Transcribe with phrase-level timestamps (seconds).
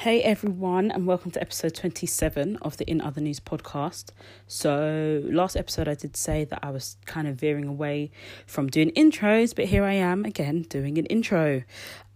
[0.00, 4.10] Hey everyone, and welcome to episode 27 of the In Other News podcast.
[4.46, 8.10] So, last episode, I did say that I was kind of veering away
[8.46, 11.62] from doing intros, but here I am again doing an intro.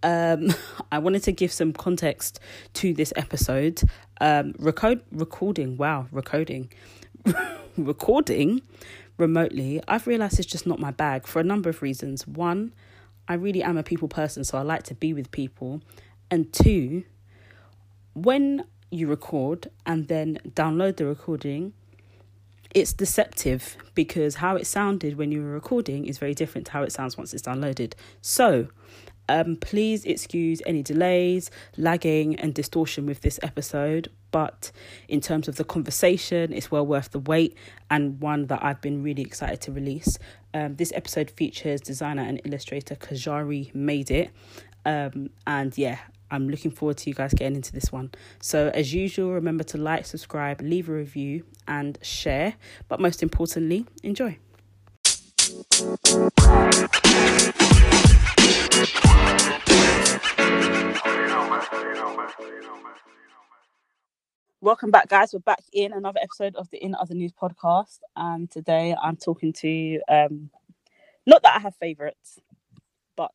[0.03, 0.53] Um,
[0.93, 2.39] I wanted to give some context
[2.75, 3.81] to this episode.
[4.21, 6.71] Um, record, recording, wow, recording,
[7.79, 8.61] recording
[9.17, 12.27] remotely, I've realized it's just not my bag for a number of reasons.
[12.27, 12.75] One,
[13.27, 15.81] I really am a people person, so I like to be with people.
[16.31, 17.05] And two,
[18.25, 21.73] when you record and then download the recording,
[22.75, 26.83] it's deceptive because how it sounded when you were recording is very different to how
[26.83, 27.95] it sounds once it's downloaded.
[28.21, 28.69] So,
[29.29, 34.09] um, please excuse any delays, lagging, and distortion with this episode.
[34.33, 34.73] But
[35.09, 37.57] in terms of the conversation, it's well worth the wait
[37.91, 40.19] and one that I've been really excited to release.
[40.53, 44.31] Um, this episode features designer and illustrator Kajari Made It.
[44.85, 45.99] Um, and yeah,
[46.31, 48.11] I'm looking forward to you guys getting into this one.
[48.41, 52.55] So, as usual, remember to like, subscribe, leave a review, and share.
[52.89, 54.39] But most importantly, enjoy.
[64.61, 65.33] Welcome back, guys.
[65.33, 67.99] We're back in another episode of the In Other News podcast.
[68.15, 70.51] And today I'm talking to, um,
[71.27, 72.39] not that I have favorites,
[73.17, 73.33] but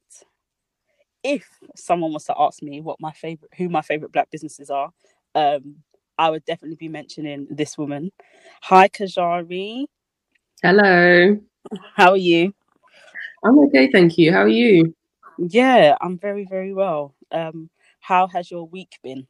[1.26, 4.92] if someone was to ask me what my favorite, who my favorite black businesses are,
[5.34, 5.78] um,
[6.20, 8.12] I would definitely be mentioning this woman.
[8.62, 9.86] Hi, Kajari.
[10.62, 11.38] Hello.
[11.96, 12.54] How are you?
[13.44, 14.32] I'm okay, thank you.
[14.32, 14.94] How are you?
[15.40, 17.16] Yeah, I'm very, very well.
[17.32, 19.26] Um, how has your week been?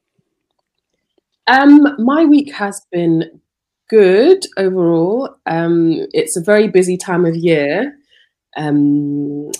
[1.47, 3.39] Um, my week has been
[3.89, 5.37] good overall.
[5.45, 7.97] Um, it's a very busy time of year.
[8.57, 9.51] Um,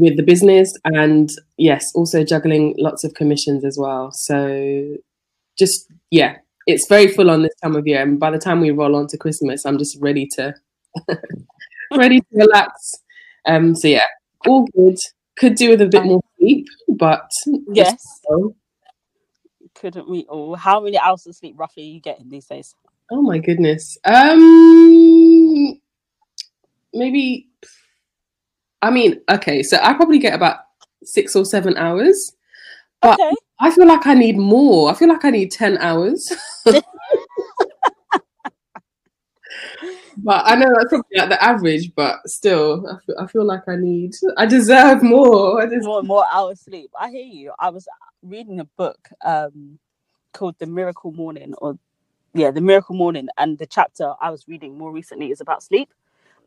[0.00, 1.28] with the business and
[1.58, 4.10] yes, also juggling lots of commissions as well.
[4.12, 4.96] So
[5.58, 8.02] just yeah, it's very full on this time of year.
[8.02, 10.54] And by the time we roll on to Christmas, I'm just ready to
[11.96, 12.94] ready to relax.
[13.46, 14.06] Um so yeah,
[14.46, 14.96] all good.
[15.36, 17.30] Could do with a bit more sleep, but
[17.72, 17.96] yes.
[19.74, 20.56] Couldn't we all?
[20.56, 22.74] How many hours of sleep roughly are you getting these days?
[23.10, 23.98] Oh my goodness.
[24.04, 25.78] Um
[26.92, 27.48] maybe
[28.82, 30.58] I mean, okay, so I probably get about
[31.04, 32.32] six or seven hours,
[33.02, 33.34] but Okay.
[33.60, 34.90] I feel like I need more.
[34.90, 36.32] I feel like I need 10 hours.
[36.64, 36.82] but
[40.26, 43.76] I know that's probably like the average, but still, I feel, I feel like I
[43.76, 45.60] need, I deserve more.
[45.60, 46.90] I deserve, more more hours sleep.
[46.98, 47.52] I hear you.
[47.58, 47.86] I was
[48.22, 49.78] reading a book um
[50.32, 51.78] called The Miracle Morning or
[52.32, 55.92] yeah, The Miracle Morning and the chapter I was reading more recently is about sleep.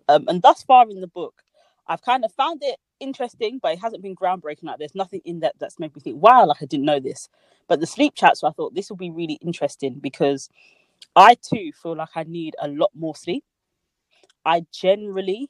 [0.08, 1.43] Um and thus far in the book
[1.88, 4.64] I've kind of found it interesting, but it hasn't been groundbreaking.
[4.64, 7.30] Like there's nothing in that that's made me think, wow, like I didn't know this.
[7.68, 10.50] But the sleep chat, so I thought this will be really interesting because
[11.16, 13.46] I too feel like I need a lot more sleep.
[14.46, 15.50] I generally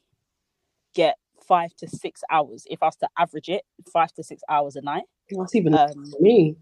[0.94, 2.66] get five to six hours.
[2.70, 3.62] If I was to average it,
[3.92, 5.04] five to six hours a night.
[5.30, 6.56] that's even Um, me.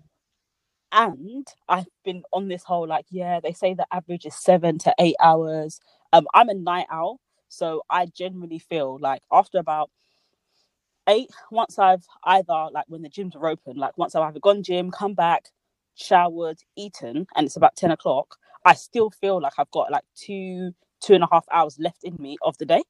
[0.92, 4.94] and I've been on this whole like, yeah, they say the average is seven to
[4.98, 5.80] eight hours.
[6.12, 7.20] Um, I'm a night owl,
[7.52, 9.90] so I generally feel like after about
[11.08, 14.62] eight, once I've either like when the gyms are open, like once I've either gone
[14.62, 15.46] gym, come back,
[15.96, 18.36] showered, eaten, and it's about ten o'clock,
[18.66, 22.16] I still feel like I've got like two, two and a half hours left in
[22.20, 22.84] me of the day.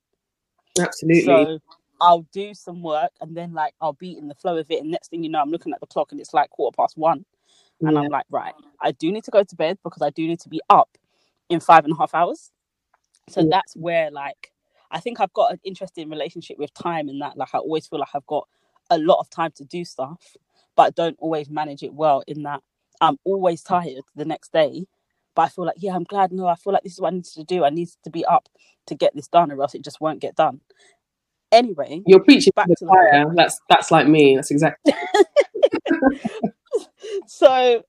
[0.80, 1.12] Absolutely.
[1.12, 1.60] So
[2.00, 4.82] I'll do some work and then like I'll be in the flow of it.
[4.82, 6.96] And next thing you know, I'm looking at the clock and it's like quarter past
[6.98, 7.24] one.
[7.86, 7.98] And Yeah.
[7.98, 10.48] I'm like, right, I do need to go to bed because I do need to
[10.50, 10.98] be up
[11.50, 12.52] in five and a half hours.
[13.30, 13.50] So Yeah.
[13.50, 14.51] that's where like
[14.92, 17.98] I think I've got an interesting relationship with time in that like I always feel
[17.98, 18.46] like I've got
[18.90, 20.36] a lot of time to do stuff,
[20.76, 22.62] but I don't always manage it well in that
[23.00, 24.86] I'm always tired the next day.
[25.34, 26.30] But I feel like, yeah, I'm glad.
[26.30, 27.64] No, I feel like this is what I need to do.
[27.64, 28.48] I need to be up
[28.86, 30.60] to get this done, or else it just won't get done.
[31.50, 33.34] Anyway, You're preaching back to the to the choir.
[33.34, 34.36] That's that's like me.
[34.36, 34.94] That's exactly.
[37.26, 37.82] so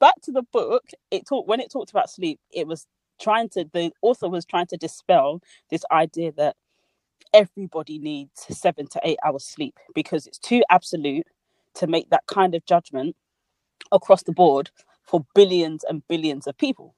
[0.00, 2.86] back to the book it talked when it talked about sleep it was
[3.20, 6.56] trying to the author was trying to dispel this idea that
[7.34, 11.26] everybody needs seven to eight hours sleep because it's too absolute
[11.74, 13.16] to make that kind of judgment
[13.92, 14.70] across the board
[15.04, 16.92] for billions and billions of people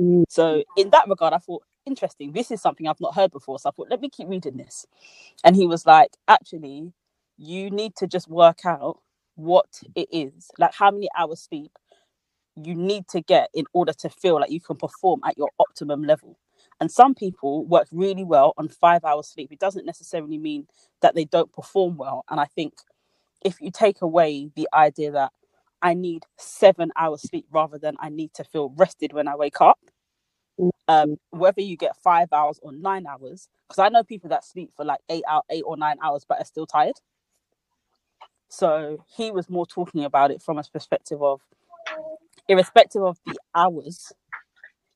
[0.00, 0.24] Mm.
[0.28, 2.32] So in that regard, I thought interesting.
[2.32, 3.58] This is something I've not heard before.
[3.60, 4.86] So I thought, let me keep reading this.
[5.44, 6.92] And he was like, actually,
[7.38, 9.00] you need to just work out
[9.36, 11.72] what it is, like how many hours sleep
[12.56, 16.02] you need to get in order to feel like you can perform at your optimum
[16.02, 16.38] level.
[16.80, 19.52] And some people work really well on five hours sleep.
[19.52, 20.66] It doesn't necessarily mean
[21.02, 22.24] that they don't perform well.
[22.30, 22.74] And I think
[23.44, 25.32] if you take away the idea that
[25.82, 29.60] I need seven hours sleep rather than I need to feel rested when I wake
[29.60, 29.78] up,
[30.88, 34.70] um, whether you get five hours or nine hours, because I know people that sleep
[34.76, 36.96] for like eight out eight or nine hours but are still tired.
[38.48, 41.40] So he was more talking about it from a perspective of
[42.50, 44.12] irrespective of the hours,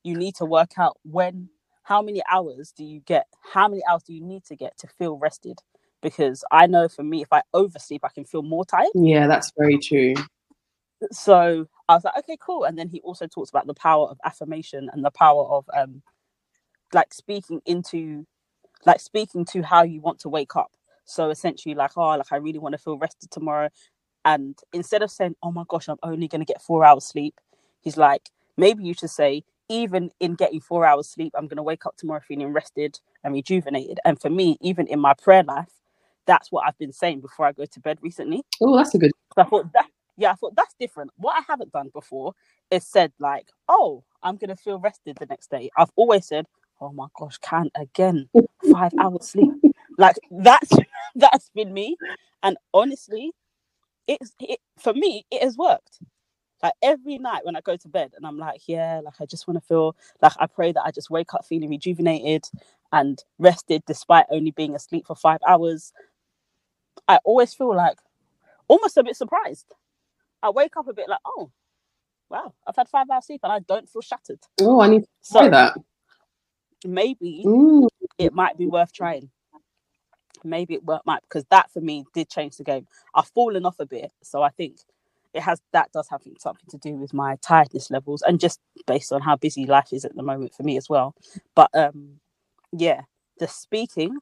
[0.03, 1.49] you need to work out when
[1.85, 4.87] how many hours do you get how many hours do you need to get to
[4.87, 5.61] feel rested?
[6.03, 8.91] Because i know for me if i oversleep i can feel more tired.
[8.95, 10.15] Yeah, that's very true.
[11.13, 12.65] so i was like okay cool.
[12.65, 16.03] And then he also talks about the power of affirmation and the power of um
[16.93, 18.27] like speaking into
[18.87, 20.73] like speaking to how you want to wake up.
[21.07, 23.69] So essentially like oh like i really want to feel rested tomorrow.
[24.27, 27.35] And instead of saying oh my gosh i'm only going to get four hours sleep
[27.85, 31.65] he's like maybe you should say even in getting four hours sleep i'm going to
[31.65, 35.73] wake up tomorrow feeling rested and rejuvenated and for me even in my prayer life
[36.27, 39.13] that's what i've been saying before i go to bed recently Oh, that's a good.
[39.37, 39.87] so I thought that
[40.19, 41.11] yeah, I thought that's different.
[41.17, 42.35] What I haven't done before
[42.71, 45.71] is said like, oh, I'm gonna feel rested the next day.
[45.79, 46.47] I've always said,
[46.81, 48.29] oh my gosh, can't again
[48.63, 49.55] five hours sleep.
[49.99, 50.79] Like that's
[51.17, 51.99] that's been me,
[52.43, 53.33] and honestly,
[54.09, 56.01] it's it, for me it has worked.
[56.65, 59.49] Like every night when I go to bed and I'm like, yeah, like I just
[59.49, 62.47] want to feel like I pray that I just wake up feeling rejuvenated
[62.93, 65.95] and rested despite only being asleep for five hours.
[67.09, 67.99] I always feel like
[68.69, 69.67] almost a bit surprised.
[70.43, 71.53] I wake up a bit like, oh,
[72.31, 74.41] wow, I've had five hours sleep and I don't feel shattered.
[74.61, 75.75] Oh, I need to So try that.
[76.87, 77.89] maybe Mm.
[78.19, 79.31] it might be worth trying.
[80.45, 82.87] Maybe it wo- might because that for me did change the game.
[83.15, 84.79] I've fallen off a bit, so I think
[85.35, 89.13] it has that does have something to do with my tiredness levels and just based
[89.13, 91.15] on how busy life is at the moment for me as well.
[91.55, 92.21] But um,
[92.73, 93.03] yeah,
[93.39, 94.19] the speaking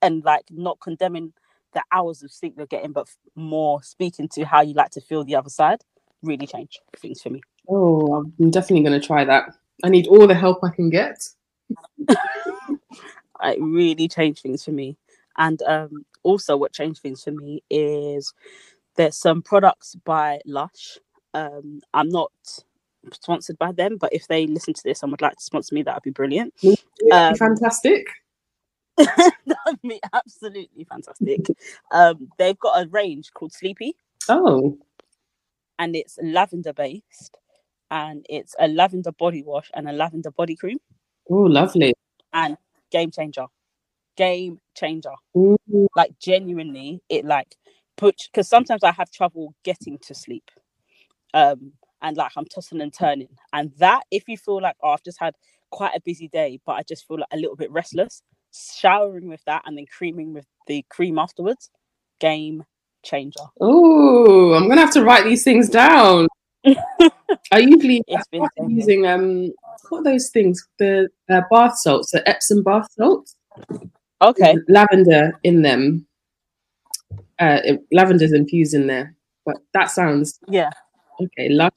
[0.00, 1.32] and like not condemning
[1.74, 5.24] the hours of sleep you're getting, but more speaking to how you like to feel
[5.24, 5.82] the other side
[6.22, 7.40] really changed things for me.
[7.68, 9.54] Oh, I'm definitely going to try that.
[9.84, 11.28] I need all the help I can get.
[12.08, 14.96] it really changed things for me.
[15.36, 18.32] And um, also, what changed things for me is
[18.96, 20.98] there's some products by Lush.
[21.34, 22.32] Um, I'm not
[23.12, 25.82] sponsored by them, but if they listen to this and would like to sponsor me,
[25.82, 26.54] that would be brilliant.
[27.12, 28.06] Um, fantastic.
[28.96, 29.32] that
[29.66, 31.46] would be absolutely fantastic.
[31.92, 33.94] Um, they've got a range called Sleepy,
[34.28, 34.76] Oh,
[35.78, 37.36] and it's lavender based,
[37.90, 40.78] and it's a lavender body wash and a lavender body cream,
[41.30, 41.94] oh, lovely.
[42.32, 42.56] and
[42.90, 43.46] game changer,
[44.16, 45.12] game changer.
[45.36, 45.56] Mm.
[45.94, 47.54] like genuinely it like
[47.96, 50.50] put because sometimes i have trouble getting to sleep
[51.34, 51.72] um
[52.02, 55.18] and like i'm tossing and turning and that if you feel like oh i've just
[55.20, 55.34] had
[55.70, 58.22] quite a busy day but i just feel like a little bit restless
[58.54, 61.70] showering with that and then creaming with the cream afterwards
[62.20, 62.64] game
[63.02, 66.26] changer Ooh, I'm going to have to write these things down.
[67.52, 69.52] I usually it's been using um
[69.88, 70.66] what are those things?
[70.78, 73.36] The uh, bath salts, the Epsom bath salts.
[74.20, 76.05] okay lavender in them.
[77.38, 77.58] Uh,
[77.92, 79.14] lavender's infused in there,
[79.44, 80.70] but that sounds yeah
[81.22, 81.48] okay.
[81.50, 81.72] Lush.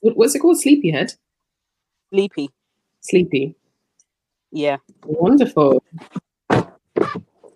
[0.00, 0.60] What, what's it called?
[0.60, 1.14] Sleepyhead.
[2.10, 2.50] sleepy
[3.00, 3.56] Sleepy.
[4.52, 5.82] yeah Wonderful.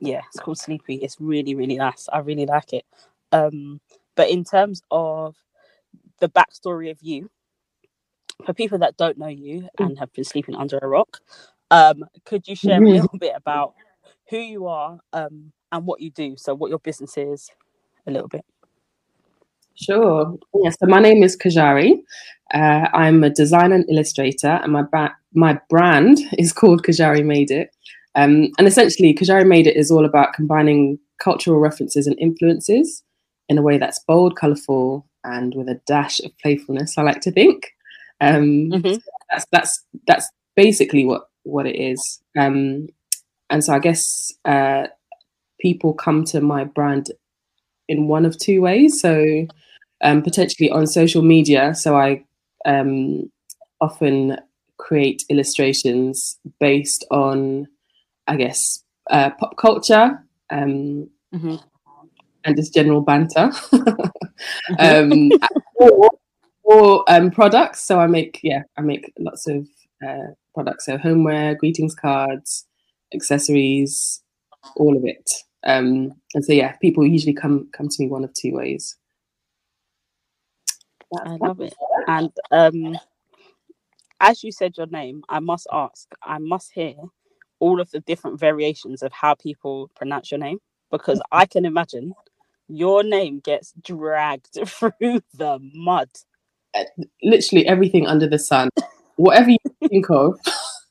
[0.00, 2.84] yeah it's called sleepy it's really really nice i really like it
[3.32, 3.80] um
[4.16, 5.36] but in terms of
[6.20, 7.30] the backstory of you
[8.44, 11.18] for people that don't know you and have been sleeping under a rock
[11.70, 12.92] um could you share a Mhm.
[12.92, 13.74] little bit about
[14.30, 17.50] who you are um and what you do so what your business is
[18.06, 18.44] a little bit
[19.78, 20.38] Sure.
[20.54, 22.02] Yeah, so my name is Kajari.
[22.54, 27.50] Uh, I'm a designer and illustrator, and my ba- my brand is called Kajari Made
[27.50, 27.70] It.
[28.14, 33.02] Um, and essentially, Kajari Made It is all about combining cultural references and influences
[33.50, 36.96] in a way that's bold, colourful, and with a dash of playfulness.
[36.96, 37.72] I like to think.
[38.22, 38.98] Um, Mhm.
[39.30, 42.22] That's that's that's basically what what it is.
[42.38, 42.88] Um,
[43.50, 44.02] and so I guess
[44.46, 44.86] uh,
[45.60, 47.10] people come to my brand
[47.88, 49.00] in one of two ways.
[49.00, 49.46] So
[50.02, 51.74] um, potentially on social media.
[51.74, 52.24] So I
[52.64, 53.30] um,
[53.80, 54.38] often
[54.78, 57.66] create illustrations based on,
[58.26, 61.60] I guess, uh, pop culture um, Mhm.
[62.44, 63.50] and just general banter.
[64.78, 65.30] um,
[65.76, 66.10] or,
[66.62, 67.82] or um, products.
[67.82, 69.66] So I make yeah, I make lots of
[70.06, 70.86] uh, products.
[70.86, 72.66] So homeware, greetings cards,
[73.14, 74.22] accessories,
[74.76, 75.28] all of it.
[75.64, 78.96] Um, and so yeah, people usually come come to me one of two ways.
[81.24, 81.74] I love it.
[82.06, 82.98] And um,
[84.20, 86.94] as you said your name, I must ask, I must hear
[87.58, 90.58] all of the different variations of how people pronounce your name
[90.90, 92.12] because I can imagine
[92.68, 96.08] your name gets dragged through the mud.
[96.74, 96.84] Uh,
[97.22, 98.68] literally everything under the sun.
[99.16, 99.58] Whatever you
[99.88, 100.38] think of,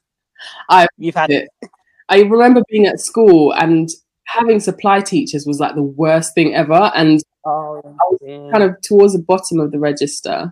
[0.69, 1.47] I've You've had it.
[1.61, 1.69] it.
[2.09, 3.89] I remember being at school and
[4.25, 6.91] having supply teachers was like the worst thing ever.
[6.95, 10.51] And Oh, I was kind of towards the bottom of the register,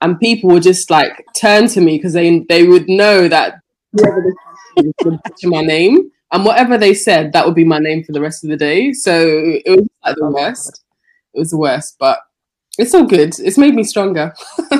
[0.00, 3.60] and people would just like turn to me because they they would know that
[3.92, 4.22] whoever
[4.76, 8.10] this is would my name, and whatever they said, that would be my name for
[8.10, 8.92] the rest of the day.
[8.92, 10.82] So it was like the Oh worst.
[11.34, 12.18] It was the worst, but
[12.78, 13.38] it's all good.
[13.38, 14.34] It's made me stronger.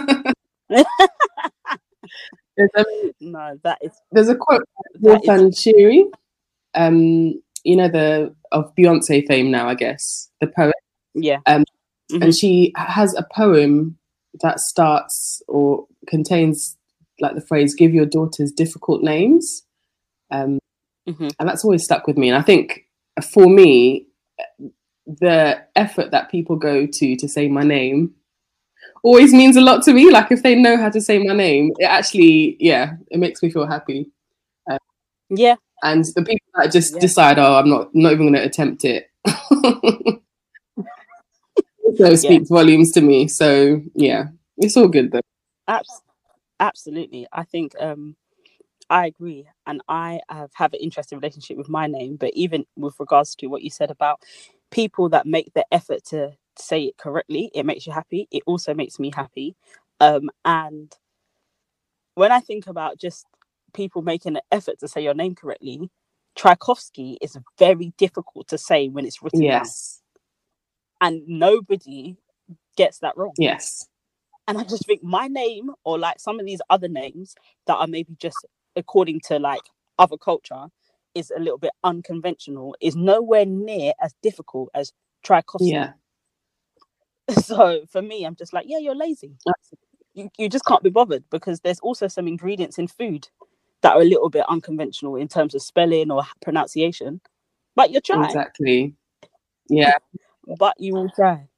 [2.58, 2.84] there's, a,
[3.20, 4.62] no, that is there's a quote
[4.94, 6.12] is Warsan
[6.74, 10.74] um, you know the of Beyonce fame now, I guess the poet.
[11.14, 11.38] yeah.
[11.46, 11.64] Um,
[12.10, 12.22] Mhm.
[12.24, 13.98] and she has a poem
[14.42, 16.76] that starts or contains
[17.20, 19.62] like the phrase "Give your daughters difficult names,"
[20.30, 20.58] um,
[21.06, 21.32] Mhm.
[21.38, 22.28] and that's always stuck with me.
[22.30, 22.86] And I think
[23.22, 24.06] for me,
[25.06, 28.14] the effort that people go to to say my name
[29.02, 30.10] always means a lot to me.
[30.10, 33.50] Like if they know how to say my name, it actually, yeah, it makes me
[33.50, 34.10] feel happy.
[35.30, 35.56] Yeah.
[35.82, 37.00] And the people that just Yeah.
[37.00, 39.10] decide, oh, I'm not not even going to attempt it.
[41.84, 43.28] also speaks volumes to me.
[43.28, 45.20] So yeah, it's all good though.
[45.66, 46.02] Abs-
[46.60, 47.26] absolutely.
[47.32, 48.16] I think um
[48.90, 49.46] I agree.
[49.66, 53.46] And I have have an interesting relationship with my name, but even with regards to
[53.48, 54.22] what you said about
[54.70, 58.28] people that make the effort to say it correctly, it makes you happy.
[58.30, 59.56] It also makes me happy.
[60.00, 60.94] Um and
[62.14, 63.26] when I think about just
[63.74, 65.90] people making an effort to say your name correctly,
[66.36, 69.60] Tchaikovsky is very difficult to say when it's written down.
[69.62, 70.02] Yes,
[71.00, 72.16] And nobody
[72.76, 73.34] gets that wrong.
[73.38, 73.88] yes,
[74.46, 77.34] and I just think my name or like some of these other names
[77.66, 78.46] that are maybe just
[78.76, 79.62] according to like
[79.98, 80.66] other culture
[81.14, 85.72] is a little bit unconventional is nowhere near as difficult as Tchaikovsky.
[85.72, 85.92] yeah.
[87.42, 89.32] So for me, I'm just like, yeah, you're lazy.
[90.14, 93.28] You, you just can't be bothered because there's also some ingredients in food
[93.82, 97.20] that are a little bit unconventional in terms of spelling or pronunciation.
[97.76, 98.36] But you're trying.
[98.36, 98.94] Exactly.
[99.68, 99.98] Yeah,
[100.58, 101.48] But you will try.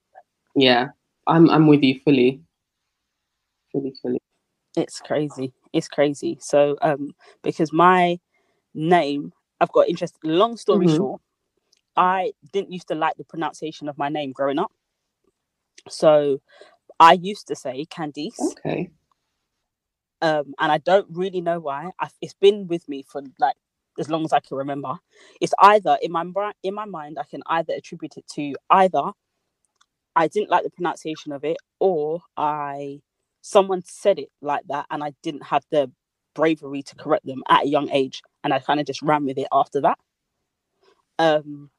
[0.57, 0.89] yeah.
[1.27, 2.43] I'm I'm with you fully.
[3.73, 4.21] Fully, fully.
[4.77, 5.53] It's crazy.
[5.73, 6.39] It's crazy.
[6.41, 8.19] So um because my
[8.75, 10.97] name I've got interest long story Mhm.
[10.97, 11.21] short,
[11.97, 14.73] I didn't used to like the pronunciation of my name growing up.
[15.89, 16.41] So
[17.01, 18.91] I used to say Candice, Okay.
[20.23, 21.91] um, and I don't really know why.
[22.01, 23.57] i it's been with me for like
[23.99, 24.99] as long as I can remember.
[25.41, 26.25] It's either in my
[26.63, 29.03] in my mind, I can either attribute it to either
[30.17, 33.01] I didn't like the pronunciation of it, or I
[33.41, 35.91] someone said it like that, and I didn't have the
[36.35, 39.39] bravery to correct them at a young age, and I kind of just ran with
[39.39, 39.99] it after that.
[41.19, 41.71] Um,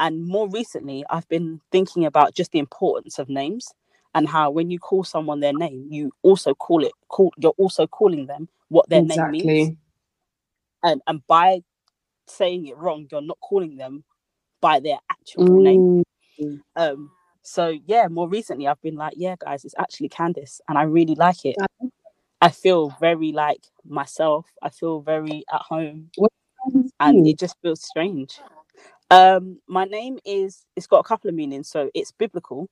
[0.00, 3.72] and more recently, I've been thinking about just the importance of names
[4.14, 7.86] and how when you call someone their name, you also call it call you're also
[7.86, 9.76] calling them what their name means.
[10.82, 11.60] And and by
[12.26, 14.04] saying it wrong you're not calling them
[14.60, 16.02] by their actual name.
[16.40, 17.10] Mm, um
[17.42, 21.14] so yeah more recently i've been like yeah guys it's actually candice and i really
[21.14, 21.54] like it.
[22.42, 24.46] I feel very like myself.
[24.62, 26.10] I feel very at home.
[27.00, 27.30] And mm.
[27.30, 28.38] it just feels strange
[29.10, 32.68] um my name is it's got a couple of meanings so it's biblical.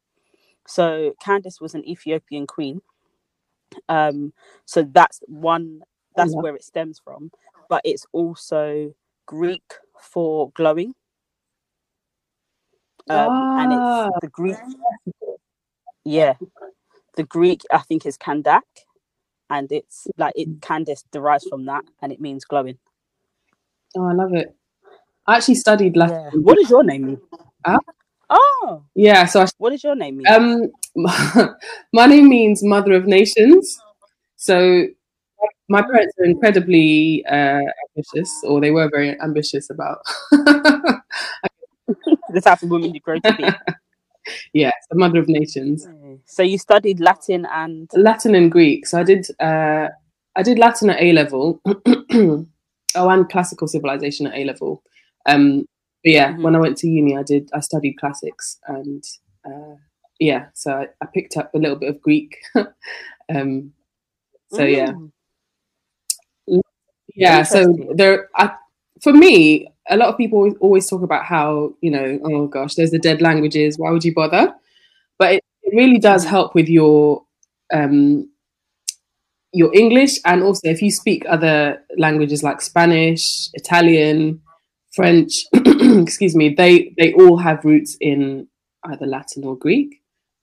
[0.69, 2.83] So Candace was an ethiopian queen.
[3.88, 4.33] Um
[4.67, 5.83] so that's one
[6.17, 7.31] that's love- where it stems from
[7.69, 8.95] but it's also
[9.26, 9.64] greek
[10.00, 10.95] for glowing.
[13.11, 14.09] Um, and Ah.
[14.09, 14.57] it's the greek
[16.05, 16.35] yeah
[17.17, 18.62] the greek i think is kandak
[19.50, 22.79] and it's like it Candace derives from that and it means glowing.
[23.97, 24.57] Oh, I love it.
[25.26, 26.16] I actually studied Latin.
[26.16, 27.21] yeah what does your name mean
[27.66, 27.78] Huh?
[28.31, 30.71] oh Yeah, so I what does your name mean Um,
[31.93, 33.78] my name means Mother of Nations.
[34.37, 34.87] So
[35.69, 37.62] my parents are incredibly uh,
[37.97, 39.99] ambitious, or they were very ambitious about.
[40.31, 41.02] the
[42.43, 43.45] type of woman you grow to be
[44.52, 45.87] yeah, the Mother of Nations,
[46.25, 48.87] so you studied latin and Latin and Greek.
[48.87, 49.26] So I did.
[49.40, 49.88] Uh,
[50.37, 51.61] I did Latin at A level.
[51.66, 52.47] oh,
[52.97, 54.83] and classical civilization at A level.
[55.26, 55.66] Um,
[56.02, 56.43] but yeah, Mhm.
[56.43, 57.50] when I went to uni, I did.
[57.52, 59.02] I studied classics and
[59.45, 59.76] uh,
[60.21, 62.38] yeah, so I, I, picked up a little bit of Greek.
[63.35, 63.73] um,
[64.52, 64.93] so yeah,
[66.49, 66.61] mm.
[67.14, 67.43] yeah.
[67.43, 68.52] So there, I,
[69.02, 72.93] for me, a lot of people always talk about how you know, oh gosh, there's
[72.93, 73.78] the dead languages.
[73.78, 74.54] Why would you bother?
[75.19, 76.31] But it, it really does mm.
[76.31, 77.25] help with your
[77.73, 78.31] um,
[79.52, 84.40] your English, and also if you speak other languages like Spanish, Italian,
[84.95, 88.49] French, excuse me, they they all have roots in
[88.85, 90.03] either Latin or Greek.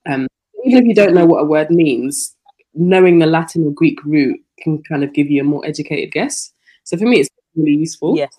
[0.10, 0.28] Um,
[0.66, 2.36] even if you don't know what a word means,
[2.74, 6.54] knowing the Latin or Greek root can kind of give you a more educated guess.
[6.84, 8.18] So for me, it's really useful.
[8.18, 8.36] Yes.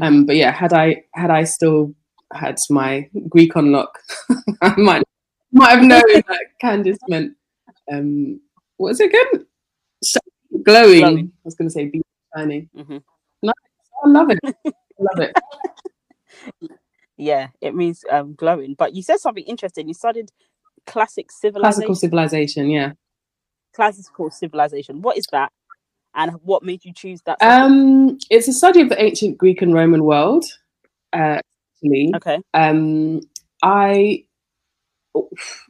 [0.00, 1.94] Um, but yeah, had I had I still
[2.32, 3.98] had my Greek on lock,
[4.62, 5.04] I might
[5.52, 7.34] might have known that Candice meant
[7.92, 8.40] um,
[8.76, 9.46] what is it again?
[10.62, 11.00] Glowing.
[11.00, 11.32] glowing.
[11.34, 12.02] I was going to say be
[12.36, 12.68] shining.
[12.76, 12.98] Mm-hmm.
[14.04, 14.38] I love it.
[14.44, 16.70] I love it.
[17.16, 18.74] yeah, it means um, glowing.
[18.74, 19.88] But you said something interesting.
[19.88, 20.30] You studied
[20.86, 21.72] classic civilization.
[21.72, 22.92] Classical civilization, yeah.
[23.74, 25.02] Classical civilization.
[25.02, 25.50] What is that?
[26.14, 27.38] And what made you choose that?
[27.42, 30.44] Um, it's a study of the ancient Greek and Roman world.
[31.12, 31.40] Uh.
[32.14, 32.38] Okay.
[32.54, 33.20] Um,
[33.62, 34.24] I,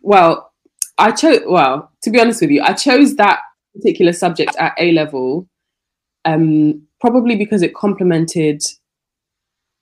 [0.00, 0.52] well,
[0.96, 1.40] I chose.
[1.46, 3.40] Well, to be honest with you, I chose that
[3.74, 5.48] particular subject at A level,
[6.24, 8.62] um, probably because it complemented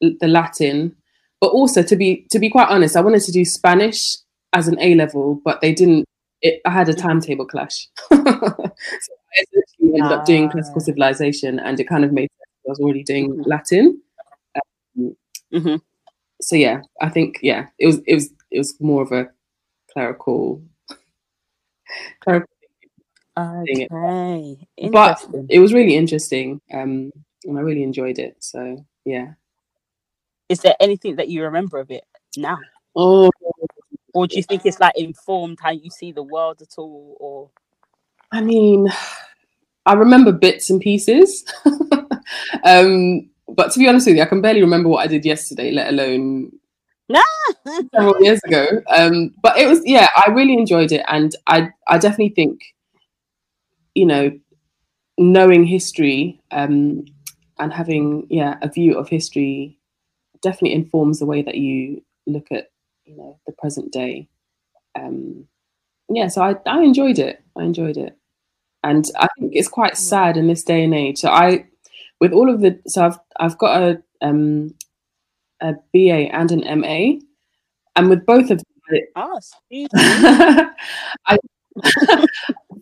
[0.00, 0.96] the Latin
[1.42, 4.16] but also to be to be quite honest, I wanted to do Spanish
[4.52, 6.04] as an A level, but they didn't.
[6.40, 9.44] It, I had a timetable clash, so I
[9.80, 10.84] ended up doing classical ah.
[10.84, 12.68] civilization, and it kind of made sense.
[12.68, 13.50] I was already doing mm-hmm.
[13.50, 14.00] Latin.
[14.54, 15.16] Um,
[15.52, 15.76] mm-hmm.
[16.40, 19.28] So yeah, I think yeah, it was it was it was more of a
[19.92, 20.62] clerical.
[22.22, 22.51] clerical
[23.36, 23.88] okay,
[24.90, 27.12] but it was really interesting, um,
[27.44, 28.36] and I really enjoyed it.
[28.40, 29.32] So yeah
[30.52, 32.04] is there anything that you remember of it
[32.36, 32.58] now?
[32.94, 33.30] Oh.
[34.14, 37.16] Or do you think it's like informed how you see the world at all?
[37.18, 37.50] Or
[38.30, 38.86] I mean,
[39.86, 41.42] I remember bits and pieces.
[42.64, 45.70] um, but to be honest with you, I can barely remember what I did yesterday,
[45.70, 46.52] let alone
[47.94, 48.66] several years ago.
[48.94, 52.61] Um, but it was yeah, I really enjoyed it, and I I definitely think,
[53.94, 54.38] you know,
[55.18, 57.05] knowing history um,
[57.59, 59.78] and having yeah a view of history
[60.42, 62.70] definitely informs the way that you look at
[63.05, 64.28] you know the present day.
[64.94, 65.46] Um,
[66.11, 67.42] yeah, so I, I enjoyed it.
[67.57, 68.16] I enjoyed it,
[68.83, 71.18] and I think it's quite sad in this day and age.
[71.18, 71.66] So I,
[72.20, 74.74] with all of the, so I've I've got a um,
[75.61, 77.20] a BA and an MA,
[77.96, 79.40] and with both of them, oh,
[81.26, 81.38] I,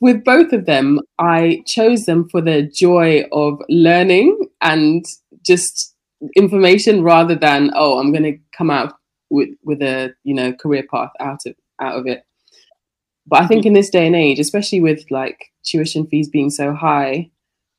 [0.01, 5.05] with both of them, I chose them for the joy of learning and
[5.45, 5.95] just
[6.37, 8.95] information rather than oh i'm going to come out
[9.31, 12.25] with with a you know career path out of out of it
[13.27, 16.75] but i think in this day and age especially with like tuition fees being so
[16.75, 17.31] high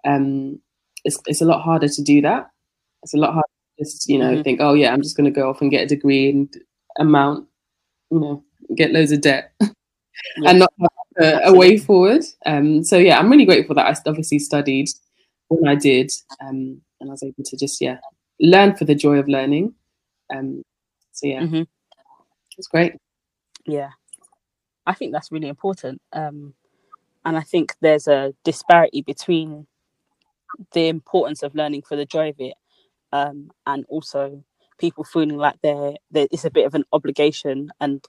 [0.06, 0.60] um
[1.04, 2.48] it's, it's a lot harder to do that
[3.04, 3.48] it's a lot harder
[3.78, 4.42] to just you know mm-hmm.
[4.42, 6.54] think oh yeah i'm just going to go off and get a degree and
[7.00, 7.48] amount
[8.10, 8.44] you know
[8.76, 9.70] get loads of debt yeah.
[10.50, 10.90] and not have
[11.22, 14.88] a, a, way forward um so yeah i'm really grateful that i obviously studied
[15.50, 17.98] when i did um and i was able to just yeah
[18.42, 19.76] learn for the joy of learning.
[20.34, 20.64] Um,
[21.12, 21.64] so yeah, mm-hmm.
[22.58, 22.96] it's great.
[23.66, 23.92] Yeah,
[24.86, 26.02] I think that's really important.
[26.12, 26.56] Um,
[27.24, 29.68] and I think there's a disparity between
[30.74, 32.56] the importance of learning for the joy of it,
[33.14, 34.44] um, and also
[34.80, 38.04] people feeling like they're, they're it's a bit of an obligation and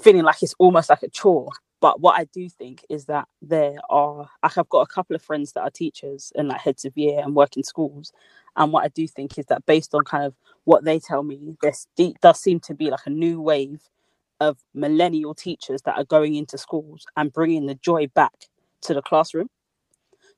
[0.00, 1.50] feeling like it's almost like a chore
[1.82, 5.52] but what I do think is that there are, I've got a couple of friends
[5.52, 8.12] that are teachers and like heads of year and work in schools.
[8.56, 11.56] And what I do think is that based on kind of what they tell me,
[11.60, 13.90] there does seem to be like a new wave
[14.38, 18.46] of millennial teachers that are going into schools and bringing the joy back
[18.82, 19.50] to the classroom.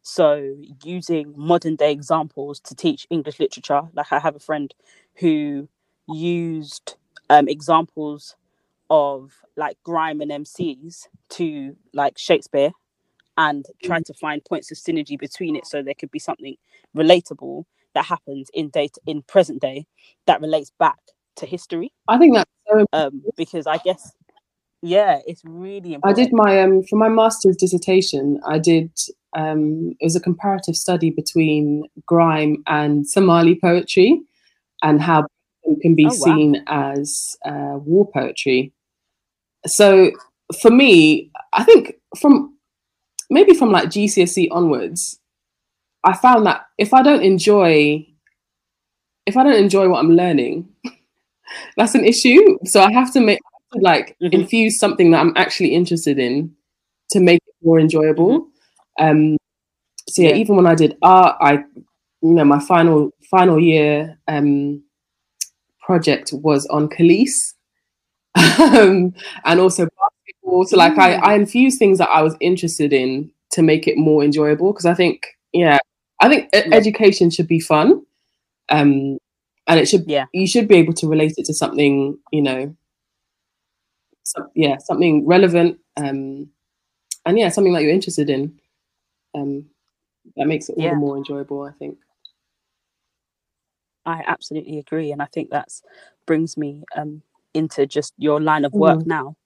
[0.00, 4.74] So, using modern day examples to teach English literature, like I have a friend
[5.16, 5.68] who
[6.08, 6.96] used
[7.28, 8.34] um, examples
[8.90, 12.70] of like grime and MCs to like Shakespeare
[13.36, 14.06] and trying mm.
[14.06, 16.56] to find points of synergy between it so there could be something
[16.96, 19.86] relatable that happens in date in present day
[20.26, 20.98] that relates back
[21.36, 21.92] to history.
[22.08, 24.12] I think that's so um, because I guess
[24.82, 26.18] yeah, it's really important.
[26.18, 28.90] I did my um for my master's dissertation, I did
[29.36, 34.20] um it was a comparative study between grime and Somali poetry
[34.82, 35.26] and how
[35.64, 36.36] it can be oh, wow.
[36.36, 38.72] seen as uh, war poetry.
[39.66, 40.12] So
[40.60, 42.56] for me, I think from
[43.30, 45.20] maybe from like GCSE onwards,
[46.04, 48.06] I found that if I don't enjoy,
[49.26, 50.68] if I don't enjoy what I'm learning,
[51.76, 52.58] that's an issue.
[52.64, 53.40] So I have to make
[53.76, 54.32] like Mhm.
[54.34, 56.54] infuse something that I'm actually interested in
[57.10, 58.48] to make it more enjoyable.
[59.00, 59.36] Um,
[60.08, 60.36] so yeah, Yeah.
[60.36, 61.54] even when I did art, I,
[62.22, 64.83] you know, my final final year um,
[65.86, 67.54] project was on Khalees,
[68.58, 70.64] um, and also basketball.
[70.66, 71.22] So like I, Mm.
[71.22, 74.94] I infused things that I was interested in to make it more enjoyable because I
[74.94, 75.78] think, yeah,
[76.20, 76.68] I think Yeah.
[76.72, 78.02] education should be fun,
[78.70, 79.18] um,
[79.66, 80.26] and it should Yeah.
[80.32, 82.74] you should be able to relate it to something, you know,
[84.24, 86.48] some, yeah, something relevant, um,
[87.26, 88.58] and yeah, something that you're interested in.
[89.34, 89.66] Um,
[90.36, 90.90] that makes it all Yeah.
[90.90, 91.98] the more enjoyable, I think.
[94.06, 95.82] I absolutely agree, and I think that's
[96.26, 97.22] brings me um,
[97.54, 99.06] into just your line of work Mhm.
[99.06, 99.36] now,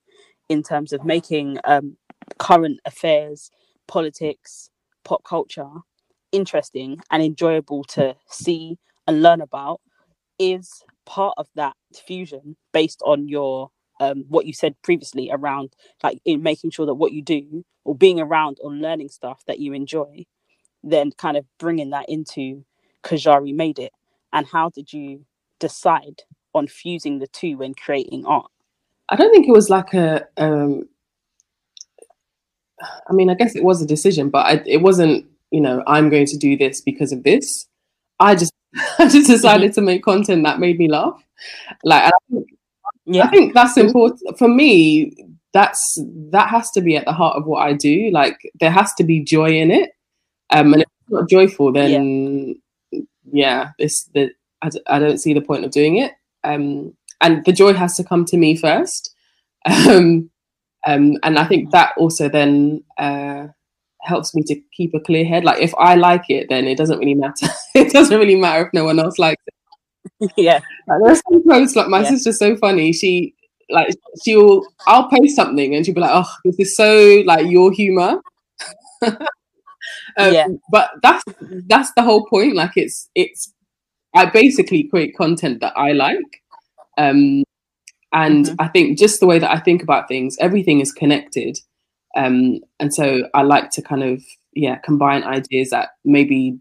[0.48, 1.96] in terms of making um,
[2.38, 3.50] current affairs,
[3.88, 4.70] politics,
[5.04, 5.70] pop culture
[6.32, 9.80] interesting and enjoyable to see and learn about.
[10.38, 16.20] Is part of that fusion based on your um, what you said previously around like
[16.24, 19.72] in making sure that what you do or being around or learning stuff that you
[19.74, 20.26] enjoy,
[20.84, 22.64] then kind of bringing that into
[23.04, 23.92] Kajari made it
[24.32, 25.24] and how did you
[25.58, 26.22] decide
[26.54, 28.50] on fusing the two when creating art
[29.08, 30.26] I don't think it was like a.
[30.36, 30.88] Um,
[32.80, 35.26] I mean, I guess it was a decision, but I, it wasn't.
[35.50, 37.66] You know, I'm going to do this because of this.
[38.20, 38.52] I just,
[38.98, 41.22] I just decided to make content that made me laugh.
[41.84, 42.48] Like, I think,
[43.16, 45.16] I think that's important for me.
[45.54, 45.98] That's
[46.30, 48.10] that has to be at the heart of what I do.
[48.10, 49.92] Like, there has to be joy in it.
[50.50, 52.54] Um, and if it's not joyful, then yeah,
[53.78, 54.30] this the
[54.62, 56.12] I, d- I don't see the point of doing it.
[56.44, 59.14] Um, and the joy has to come to me first.
[59.66, 60.30] Um,
[60.86, 63.48] um, and I think that also then uh,
[64.02, 65.44] helps me to keep a clear head.
[65.44, 67.46] Like if I like it, then it doesn't really matter.
[67.74, 70.32] it doesn't really matter if no one else likes it.
[70.36, 72.10] yeah Like, there's some posts like my Yeah.
[72.10, 72.92] sister's so funny.
[72.92, 73.34] She
[73.70, 73.88] like
[74.24, 78.20] she'll I'll post something and she'll be like, oh, this is so like your humor.
[80.18, 80.46] um, Yeah.
[80.70, 81.24] But that's
[81.68, 82.54] that's the whole point.
[82.56, 83.52] Like it's it's
[84.14, 86.42] I basically create content that I like.
[86.98, 87.44] Um,
[88.12, 88.56] and Mhm.
[88.58, 91.58] I think just the way that I think about things, everything is connected.
[92.16, 94.22] Um, and so I like to kind of
[94.54, 96.58] yeah combine ideas that maybe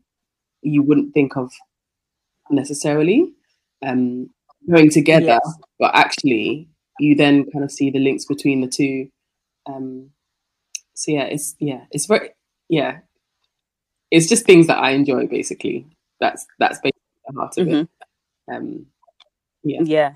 [0.62, 1.52] you wouldn't think of
[2.52, 3.34] necessarily
[3.86, 4.30] um,
[4.70, 5.54] going together, Yes.
[5.80, 9.10] but actually you then kind of see the links between the two.
[9.68, 10.12] Um,
[10.94, 12.30] so yeah, it's yeah, it's very
[12.70, 13.00] yeah,
[14.12, 15.88] it's just things that I enjoy basically.
[16.20, 17.84] That's that's basically the heart of it.
[18.52, 18.88] Um,
[19.64, 19.80] Yeah.
[19.80, 20.14] yeah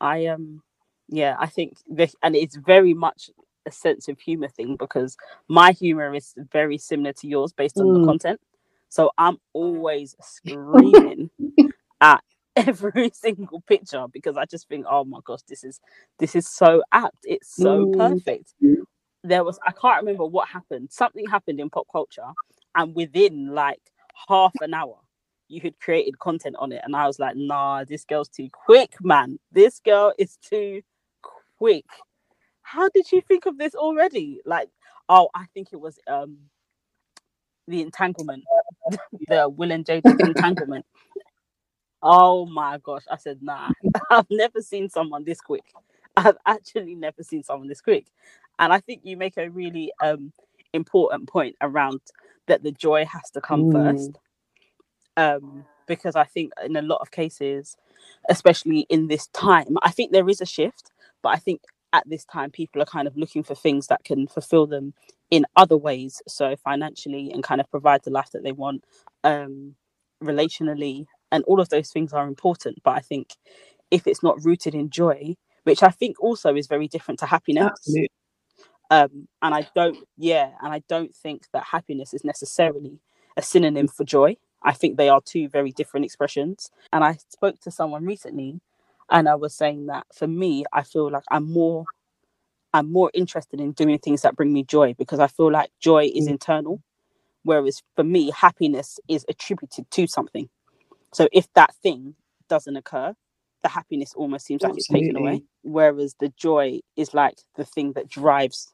[0.00, 0.62] i um
[1.08, 3.30] yeah i think the, and it's very much
[3.66, 5.16] a sense of humor thing because
[5.48, 8.00] my humor is very similar to yours based on the Mm.
[8.00, 8.40] content
[8.88, 11.30] so i'm always screaming
[12.00, 12.22] at
[12.56, 15.80] every single picture because i just think oh my gosh this is
[16.18, 17.92] this is so apt it's so Mm.
[17.92, 18.54] perfect.
[19.28, 20.88] There was i can't remember what happened.
[20.90, 22.26] Something happened in pop culture
[22.74, 23.80] and within like
[24.28, 24.96] half an hour
[25.48, 26.80] you had created content on it.
[26.84, 29.38] And i was like nah this girl's too quick man.
[29.52, 30.82] This girl is too
[31.58, 31.84] quick.
[32.62, 34.40] How did you think of this already?
[34.44, 34.68] Like
[35.08, 36.38] oh i think it was um
[37.66, 38.44] the entanglement
[39.28, 40.86] the will and Jada entanglement.
[42.02, 43.04] Oh my gosh.
[43.10, 43.70] I said nah
[44.10, 45.64] i've never seen someone this quick
[46.18, 48.06] i've actually never seen someone this quick.
[48.60, 50.32] And i think you make a really um
[50.74, 52.00] important point around
[52.48, 53.72] that the joy has to come Mm.
[53.72, 54.18] first.
[55.16, 57.76] Um because i think in a lot of cases
[58.28, 61.62] especially in this time i think there is a shift but i think
[61.94, 64.94] at this time people are kind of looking for things that can fulfill them
[65.30, 66.22] in other ways.
[66.28, 68.84] So financially and kind of provide the life that they want
[69.24, 69.76] um
[70.22, 71.06] relationally.
[71.32, 73.36] And all of those things are important but i think
[73.90, 75.36] if it's not rooted in joy
[75.68, 78.08] which i think also is very different to happiness Absolutely.
[78.90, 83.00] um and i don't yeah and i don't think that happiness is necessarily
[83.36, 87.60] a synonym for joy i think they are two very different expressions and i spoke
[87.60, 88.60] to someone recently
[89.10, 91.86] and i was saying that for me i feel like i'm more
[92.74, 96.10] i'm more interested in doing things that bring me joy because i feel like joy
[96.14, 96.32] is Mm.
[96.32, 96.82] internal
[97.44, 100.48] whereas for me happiness is attributed to something
[101.14, 102.14] so if that thing
[102.48, 103.14] doesn't occur
[103.62, 105.42] the happiness almost seems like it's taken away.
[105.62, 108.72] Whereas the joy is like the thing that drives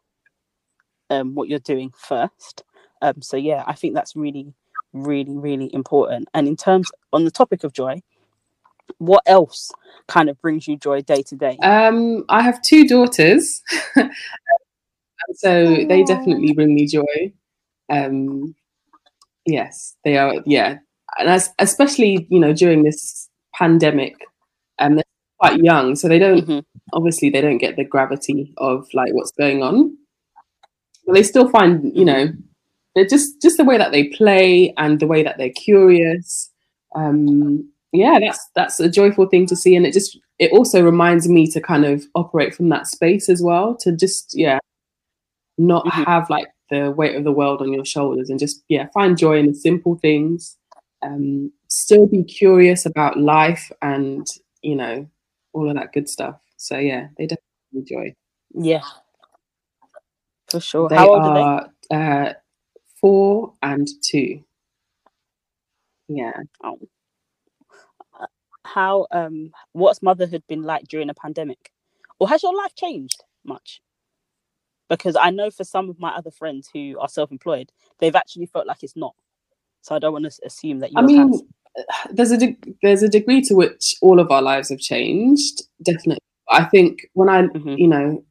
[1.11, 2.65] um what you're doing first.
[3.03, 4.55] Um so yeah i think that's really
[4.93, 6.29] really really important.
[6.35, 8.01] And in terms on the topic of joy
[8.99, 9.71] what else
[10.09, 11.57] kind of brings you joy day to day?
[11.63, 13.63] Um, I have two daughters,
[13.97, 14.11] and
[15.35, 17.33] so they definitely bring me joy.
[17.91, 18.55] Um,
[19.47, 20.35] yes, they are.
[20.47, 20.79] Yeah,
[21.19, 24.15] and as, especially you know during this pandemic,
[24.79, 25.05] um, they're
[25.41, 26.65] quite young, so they don't Mhm.
[26.93, 29.97] obviously they don't get the gravity of like what's going on,
[31.07, 32.29] but they still find you know
[32.95, 36.51] they're just just the way that they play and the way that they're curious.
[36.95, 41.29] Um, yeah, that's that's a joyful thing to see, and it just it also reminds
[41.29, 43.77] me to kind of operate from that space as well.
[43.81, 44.59] To just yeah,
[45.59, 46.05] not Mhm.
[46.05, 49.39] have like the weight of the world on your shoulders, and just yeah, find joy
[49.39, 50.57] in the simple things.
[51.03, 54.27] Um, still be curious about life, and
[54.65, 55.07] you know
[55.53, 56.37] all of that good stuff.
[56.57, 58.15] So yeah, they definitely enjoy.
[58.55, 58.83] Yeah,
[60.49, 60.89] for sure.
[60.89, 61.97] They How old are they?
[61.97, 62.33] uh,
[63.01, 64.43] four and two.
[66.09, 66.33] Yeah.
[66.63, 66.79] Oh.
[68.65, 71.71] How um what's motherhood been like during a pandemic?
[72.19, 73.83] Or has your life changed much?
[74.89, 78.67] Because I know for some of my other friends who are self-employed, they've actually felt
[78.67, 79.15] like it's not.
[79.83, 81.43] So I don't want to assume that I yours mean, has.
[82.11, 85.63] There's a deg- there's a degree to which all of our lives have changed.
[85.83, 87.79] Definitely, I think when I Mhm.
[87.79, 88.25] you know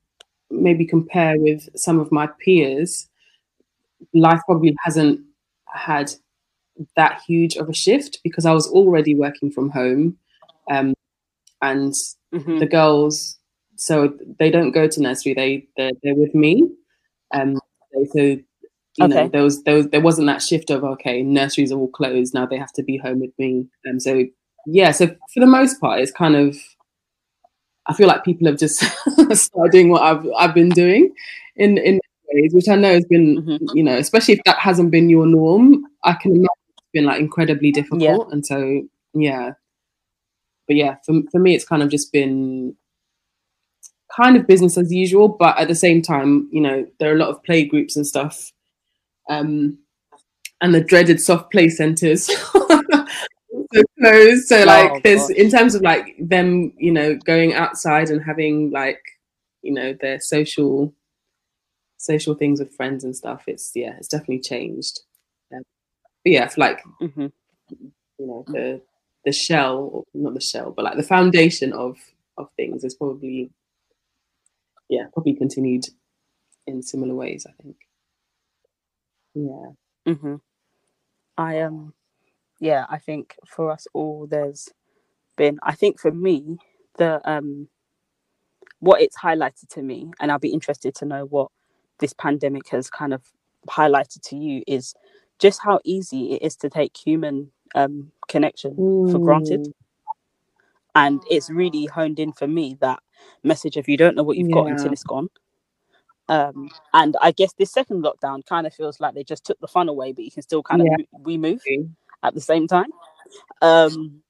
[0.52, 3.10] maybe compare with some of my peers,
[4.14, 5.22] life probably hasn't
[5.68, 6.12] had
[6.98, 10.18] that huge of a shift because I was already working from home,
[10.72, 10.94] um,
[11.62, 11.94] and
[12.34, 12.60] Mhm.
[12.60, 13.38] the girls
[13.78, 16.70] so they don't go to nursery they they're, they're with me
[17.34, 17.60] um
[18.14, 18.38] so
[18.98, 19.30] you know Okay.
[19.30, 22.46] there was there was there wasn't that shift of okay nurseries are all closed now
[22.46, 24.24] they have to be home with me um so
[24.68, 26.56] yeah so for the most part it's kind of
[27.88, 28.78] i feel like people have just
[29.32, 31.14] started doing what i've i've been doing
[31.56, 32.00] in in
[32.34, 33.60] ways which i know has been Mhm.
[33.74, 37.20] you know especially if that hasn't been your norm i can imagine it's been like
[37.20, 38.82] incredibly difficult and so
[39.14, 39.52] yeah
[40.68, 42.76] but yeah for, for me it's kind of just been
[44.16, 47.20] kind of business as usual but at the same time you know there are a
[47.20, 48.52] lot of play groups and stuff
[49.30, 49.78] um
[50.62, 52.30] and the dreaded soft play centers.
[53.74, 58.10] So closed so Oh, like there's in terms of like them you know going outside
[58.12, 59.02] and having like
[59.64, 60.94] you know their social
[61.98, 65.00] social things with friends and stuff it's yeah it's definitely changed.
[65.52, 65.64] Um,
[66.24, 67.32] but yeah it's like Mhm.
[67.72, 68.82] you know the
[69.26, 71.98] the shell or not the shell but like the foundation of
[72.38, 73.50] of things is probably
[74.90, 75.86] yeah probably continued
[76.68, 77.76] in similar ways i think
[79.36, 79.72] yeah.
[80.16, 80.36] Hmm
[81.38, 81.94] I um
[82.60, 84.70] yeah, I think for us all there's
[85.38, 86.58] been I think for me
[86.98, 87.70] the um
[88.80, 91.50] what it's highlighted to me and I'll be interested to know what
[92.00, 93.24] this pandemic has kind of
[93.70, 94.94] highlighted to you is
[95.40, 99.62] just how easy it is to take human um connection for granted.
[99.68, 99.74] Mm,
[100.96, 103.00] and it's really honed in for me that
[103.44, 105.30] message of you don't know what you've got until it's gone
[106.34, 109.68] um and i guess this second lockdown kind of feels like they just took the
[109.68, 110.94] fun away but you can still kind Yeah.
[110.94, 111.88] of mo- remove okay.
[112.24, 112.92] at the same time.
[113.62, 114.22] Um,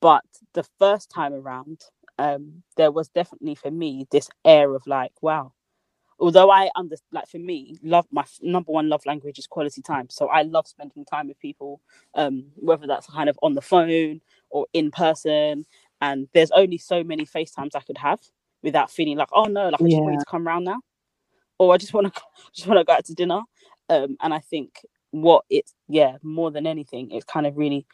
[0.00, 1.82] but the first time around,
[2.18, 5.52] um, there was definitely for me this air of like, wow.
[6.18, 9.80] Although I understand, like for me, love my f- number one love language is quality
[9.80, 10.08] time.
[10.10, 11.80] So I love spending time with people,
[12.14, 14.20] um, whether that's kind of on the phone
[14.50, 15.64] or in person.
[16.02, 18.20] And there's only so many FaceTimes I could have
[18.62, 20.80] without feeling like, oh no, like I just want you to come round now,
[21.60, 22.22] or I just want to
[22.54, 23.42] just want to go out to dinner.
[23.90, 24.80] Um, and I think
[25.12, 27.86] what it's yeah more than anything, it's kind of really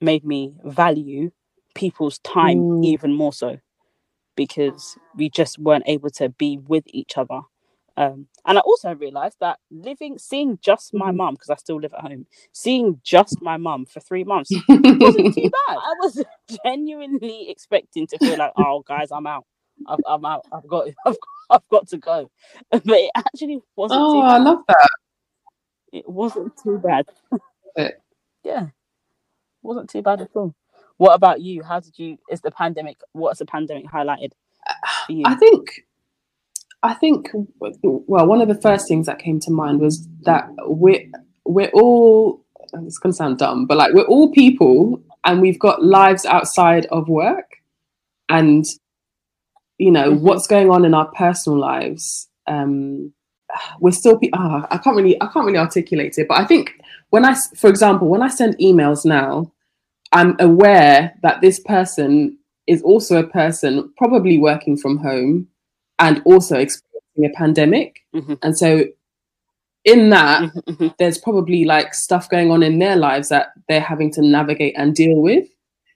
[0.00, 1.32] made me value
[1.74, 2.82] people's time Mm.
[2.82, 3.58] even more so
[4.36, 7.40] because we just weren't able to be with each other.
[7.96, 11.16] Um, and I also realized that living, seeing just my Mhm.
[11.16, 14.58] mum, because I still live at home, seeing just my mum for three months
[14.98, 15.76] wasn't too bad.
[15.76, 16.24] I was
[16.64, 19.44] genuinely expecting to feel like, oh, guys, I'm out.
[19.86, 20.46] I've, I'm out.
[20.52, 21.16] I've got, I've,
[21.50, 22.30] I've got to go.
[22.70, 24.88] But it actually wasn't oh i love that
[25.92, 27.06] It wasn't too bad.
[27.76, 28.00] it.
[28.44, 28.66] yeah,
[29.62, 30.54] wasn't too bad at all.
[30.96, 31.62] What about you?
[31.62, 32.18] How did you?
[32.30, 32.98] Is the pandemic?
[33.12, 34.32] What's the pandemic highlighted
[35.06, 35.24] for you?
[35.26, 35.84] I think,
[36.82, 37.28] I think,
[37.60, 41.04] well, one of the first things that came to mind was that we're
[41.44, 42.44] we're all.
[42.72, 47.08] It's gonna sound dumb, but like we're all people, and we've got lives outside of
[47.08, 47.56] work,
[48.28, 48.64] and
[49.78, 50.20] you know Mhm.
[50.20, 52.28] what's going on in our personal lives.
[52.46, 53.12] Um,
[53.80, 54.18] we're still.
[54.18, 55.20] Pe- ah, I can't really.
[55.22, 56.72] I can't really articulate it, but I think
[57.10, 59.52] when i for example, when I send emails now,
[60.12, 65.48] I'm aware that this person is also a person probably working from home
[65.98, 68.00] and also experiencing a pandemic.
[68.14, 68.38] Mhm.
[68.42, 68.84] And so,
[69.84, 70.94] in that, Mhm, mhm.
[70.98, 74.94] there's probably like stuff going on in their lives that they're having to navigate and
[74.94, 75.46] deal with.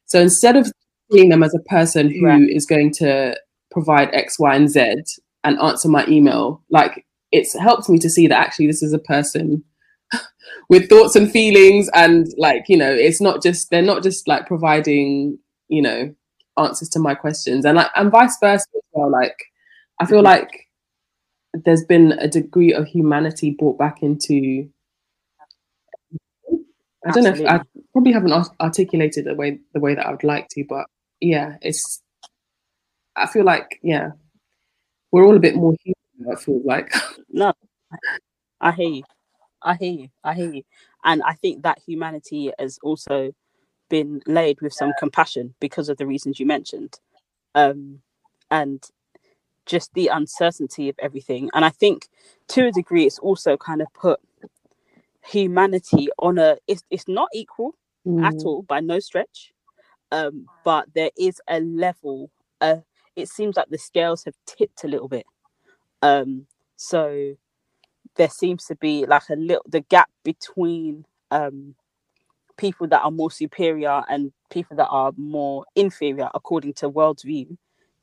[0.06, 0.70] So, instead of
[1.10, 2.76] seeing them as a person who is Right.
[2.76, 3.36] going to
[3.70, 5.02] provide X, Y, and Z
[5.44, 8.98] and answer my email, like it's helped me to see that actually this is a
[8.98, 9.64] person
[10.68, 14.46] with thoughts and feelings and like you know it's not just they're not just like
[14.46, 16.12] providing you know
[16.59, 19.11] answers to my questions, and like, and vice versa as well.
[19.11, 19.37] Like,
[20.00, 20.68] I feel like
[21.52, 24.68] there's been a degree of humanity brought back into.
[27.06, 30.24] I don't know if I probably haven't articulated the way the way that I would
[30.24, 30.87] like to, but
[31.20, 32.02] yeah, it's.
[33.20, 34.11] I feel like yeah,
[35.12, 36.33] we're all a bit more human.
[36.33, 36.92] I feel like.
[37.33, 37.52] No,
[38.61, 39.02] I hear you.
[39.62, 40.09] I hear you.
[40.24, 40.62] I hear you.
[41.04, 43.33] And I think that humanity has also
[43.88, 46.98] been laid with some compassion because of the reasons you mentioned.
[47.54, 48.00] Um,
[48.50, 48.83] and
[49.66, 51.50] just the uncertainty of everything.
[51.54, 52.09] And I think
[52.48, 54.20] to a degree, it's also kind of put
[55.24, 57.74] humanity on a, it's, it's not equal
[58.06, 58.24] mm.
[58.24, 59.52] at all by no stretch.
[60.12, 62.30] Um, but there is a level,
[62.61, 62.78] uh,
[63.16, 65.26] it seems like the scales have tipped a little bit.
[66.02, 66.46] Um,
[66.76, 67.36] so
[68.16, 71.74] there seems to be like a little the gap between um,
[72.56, 77.56] people that are more superior and people that are more inferior according to world's view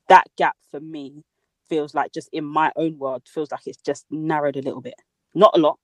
[0.10, 1.24] that gap for me
[1.70, 4.96] feels like just in my own world feels like it's just narrowed a little bit
[5.36, 5.78] not a lot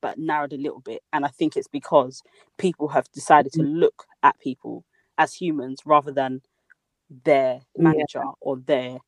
[0.00, 2.22] but narrowed a little bit and i think it's because
[2.58, 3.78] people have decided to mm.
[3.78, 4.84] look at people
[5.18, 6.40] as humans rather than
[7.24, 8.30] their manager yeah.
[8.40, 8.98] or their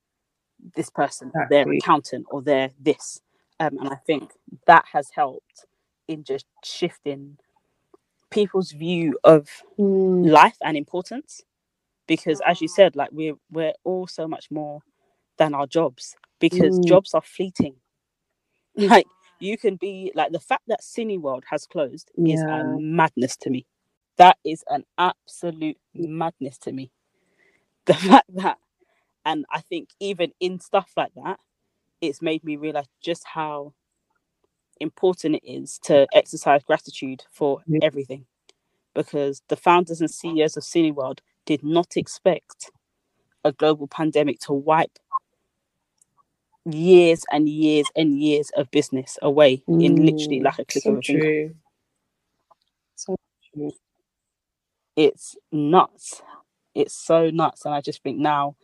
[0.74, 1.56] this person exactly.
[1.56, 3.20] their accountant or their this
[3.61, 4.32] um, and I think
[4.66, 5.66] that has helped
[6.06, 7.38] in just shifting
[8.30, 10.28] people's view of mm.
[10.28, 11.42] life and importance.
[12.06, 14.80] Because as you said, like we're we're all so much more
[15.37, 16.87] than our jobs because mm.
[16.87, 17.74] jobs are fleeting.
[18.76, 19.06] Like
[19.40, 22.34] you can be like the fact that Cineworld has closed yeah.
[22.34, 23.66] is a madness to me.
[24.18, 26.92] That is an absolute madness to me.
[27.88, 28.59] The fact that,
[29.27, 31.40] and I think even in stuff like that,
[32.01, 33.74] it's made me realize just how
[34.81, 37.81] important it is to exercise gratitude for yeah.
[37.83, 38.27] everything
[38.94, 42.70] because the founders and CEOs of Cineworld did not expect
[43.44, 44.98] a global pandemic to wipe
[46.66, 50.92] years and years and years of business away mm, in literally like a click so
[50.92, 51.20] of a true.
[51.20, 51.55] finger.
[52.96, 53.16] So
[53.55, 53.72] true.
[54.96, 56.22] It's nuts.
[56.74, 57.64] It's so nuts.
[57.64, 58.57] And I just think now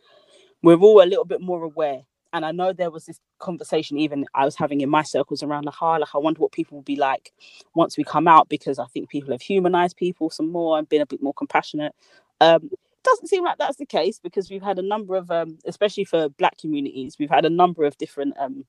[0.61, 2.03] we're all a little bit more aware
[2.35, 5.63] and I know there was this conversation even I was having in my circles around
[5.63, 7.31] like, oh, like I wonder what people will be like
[7.75, 11.01] once we come out because I think people have humanized people some more and been
[11.01, 11.95] a bit more compassionate.
[12.41, 12.69] Um,
[13.05, 16.27] doesn't seem like that's the case because we've had a number of, um, especially for
[16.27, 18.33] Black communities, we've had a number of different.
[18.37, 18.65] Um,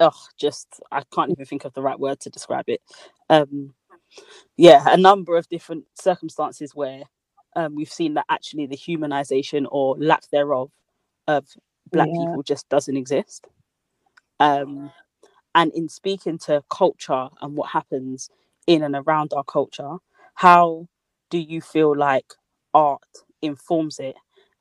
[0.00, 2.82] oh, just I can't even think of the right word to describe it.
[3.30, 3.74] Um,
[4.56, 7.04] yeah, a number of different circumstances where
[7.56, 10.70] um, we've seen that actually the humanization or lack thereof
[11.28, 11.46] of
[11.90, 12.26] black yeah.
[12.26, 13.46] people just doesn't exist
[14.40, 14.90] um
[15.54, 18.30] and in speaking to culture and what happens
[18.66, 19.96] in and around our culture
[20.34, 20.86] how
[21.30, 22.34] do you feel like
[22.74, 23.02] art
[23.42, 24.16] informs it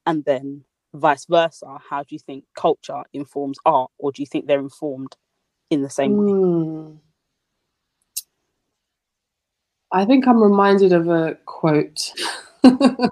[0.06, 4.46] and then vice versa how do you think culture informs art or do you think
[4.46, 5.16] they're informed
[5.70, 6.92] in the same way hmm.
[9.92, 12.12] i think i'm reminded of a quote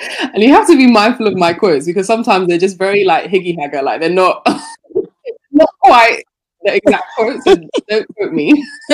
[0.00, 3.30] and you have to be mindful of my quotes because sometimes they're just very like
[3.30, 4.46] higgy hagger, like they're not
[5.52, 6.22] not quite
[6.62, 7.44] the exact quotes.
[7.44, 7.56] So
[7.88, 8.64] don't quote me.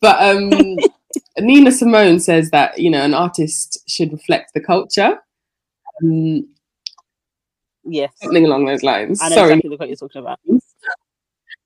[0.00, 0.50] but um,
[1.38, 5.18] Nina Simone says that you know an artist should reflect the culture.
[6.02, 6.48] Um,
[7.84, 9.20] yes, something along those lines.
[9.22, 9.52] I know Sorry.
[9.54, 10.40] exactly what you're talking about.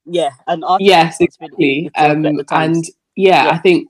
[0.05, 0.87] Yeah, an artist.
[0.87, 1.91] Yes, exactly.
[1.97, 2.85] Um, and
[3.17, 3.89] yeah, yeah, I think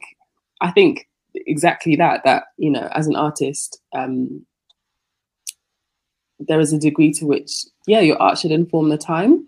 [0.61, 1.06] I think
[1.47, 4.45] exactly that that you know as an artist um
[6.39, 9.47] there is a degree to which yeah your art should inform the time.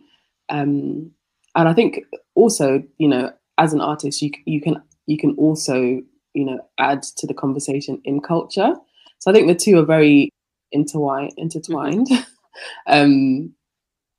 [0.49, 1.11] Um
[1.55, 2.01] and i think
[2.35, 6.01] also you know as an artist you you can you can also
[6.35, 8.75] you know add to the conversation in culture.
[9.19, 10.31] So i think the two are very
[10.73, 11.33] intertwined.
[11.37, 12.09] Intertwined
[12.87, 13.53] um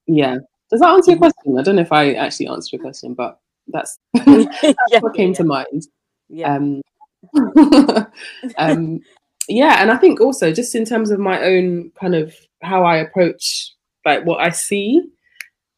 [0.08, 0.38] yeah.
[0.72, 1.32] Does that answer your mm-hmm.
[1.32, 1.60] question?
[1.60, 5.30] I don't know if i actually answered your question but that's, that's yeah, what came
[5.30, 5.38] yeah.
[5.38, 5.84] to mind.
[6.30, 6.56] Yeah.
[6.56, 6.82] um
[8.58, 9.00] um,
[9.48, 12.98] yeah, and I think also just in terms of my own kind of how I
[12.98, 13.74] approach
[14.06, 15.02] like what I see,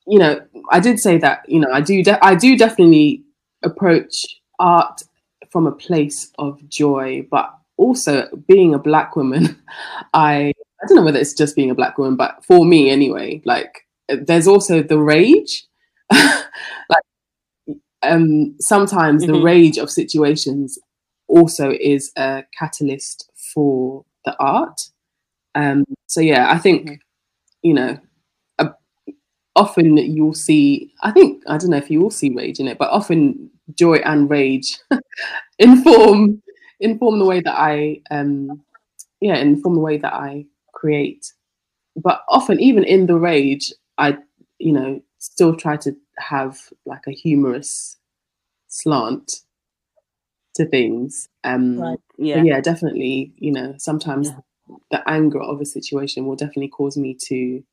[0.08, 3.24] you know, I did say that you know I do de- I do definitely
[3.64, 4.26] approach
[4.60, 5.02] art
[5.50, 9.62] from a place of joy, but also being a black woman,
[10.14, 13.42] I I don't know whether it's just being a black woman, but for me anyway,
[13.46, 15.66] like there's also the rage,
[16.12, 19.34] like um sometimes mm-hmm.
[19.34, 20.78] the rage of situations
[21.32, 24.82] also is a catalyst for the art.
[25.56, 26.96] Um, so yeah, I think mm-hmm.
[27.64, 28.00] you know,
[29.56, 30.94] often you'll see.
[31.02, 33.98] I think I don't know if you will see rage in it, but often joy
[33.98, 34.80] and rage
[35.60, 36.42] inform
[36.80, 38.64] inform the way that I um,
[39.20, 41.32] yeah, inform the way that I create.
[41.96, 44.18] But often, even in the rage, I,
[44.60, 47.98] you know, still try to have like a humorous
[48.68, 49.42] slant
[50.56, 51.28] to things.
[51.43, 51.99] Um, Right.
[52.18, 52.43] yeah.
[52.43, 52.62] Yeah.
[52.62, 53.34] definitely.
[53.38, 54.76] You know, sometimes Yeah.
[54.91, 57.64] the anger of a situation will definitely cause me to,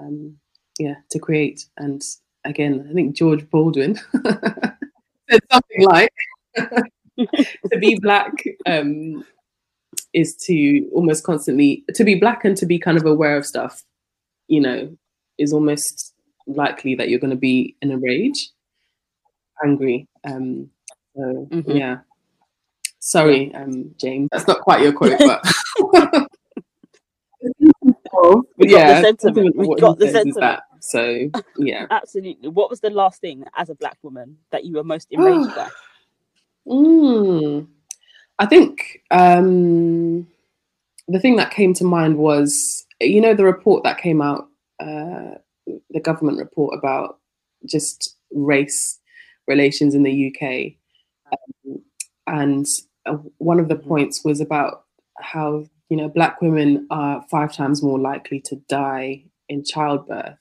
[0.00, 0.38] um,
[0.78, 1.66] yeah, to create.
[1.76, 2.02] And
[2.44, 3.96] again, I think George Baldwin
[5.30, 6.12] said something like,
[6.56, 8.32] "To be black
[8.66, 9.24] um,
[10.14, 13.82] is to almost constantly to be black and to be kind of aware of stuff.
[14.48, 14.96] You know,
[15.38, 16.14] is almost
[16.46, 18.50] likely that you're going to be in a rage,
[19.64, 20.06] angry.
[20.24, 20.70] Um,
[21.18, 21.78] so Mhm.
[21.78, 21.98] yeah."
[23.00, 24.28] Sorry, um, James.
[24.32, 25.44] That's not quite your quote, but
[28.56, 29.56] We got yeah, the sentiment.
[29.56, 30.40] We got the says sentiment.
[30.40, 30.62] that.
[30.80, 31.86] So yeah.
[31.90, 32.48] Absolutely.
[32.48, 35.68] What was the last thing as a black woman that you were most enraged by?
[36.66, 37.66] Mm,
[38.38, 40.28] I think um,
[41.08, 44.48] the thing that came to mind was, you know, the report that came out,
[44.78, 45.36] uh,
[45.88, 47.20] the government report about
[47.64, 48.98] just race
[49.46, 50.74] relations in the UK.
[51.32, 51.82] Um,
[52.26, 52.66] and
[53.06, 54.84] uh, one of the points was about
[55.18, 60.38] how, you know, black women are five times more likely to die in childbirth.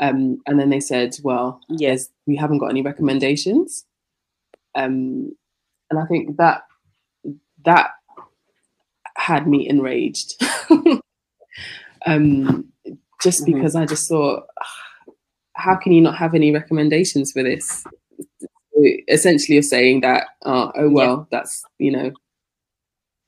[0.00, 2.08] Um, and then they said, well, Yes.
[2.26, 3.84] we haven't got any recommendations.
[4.74, 5.32] Um,
[5.90, 6.62] and I think that
[7.64, 7.90] that
[9.16, 10.34] had me enraged.
[12.06, 12.72] um,
[13.22, 13.46] just Mhm.
[13.54, 14.66] because I just thought, "Ah,
[15.54, 17.84] how can you not have any recommendations for this?
[19.08, 22.12] Essentially, you're saying that, uh, oh well, that's you know,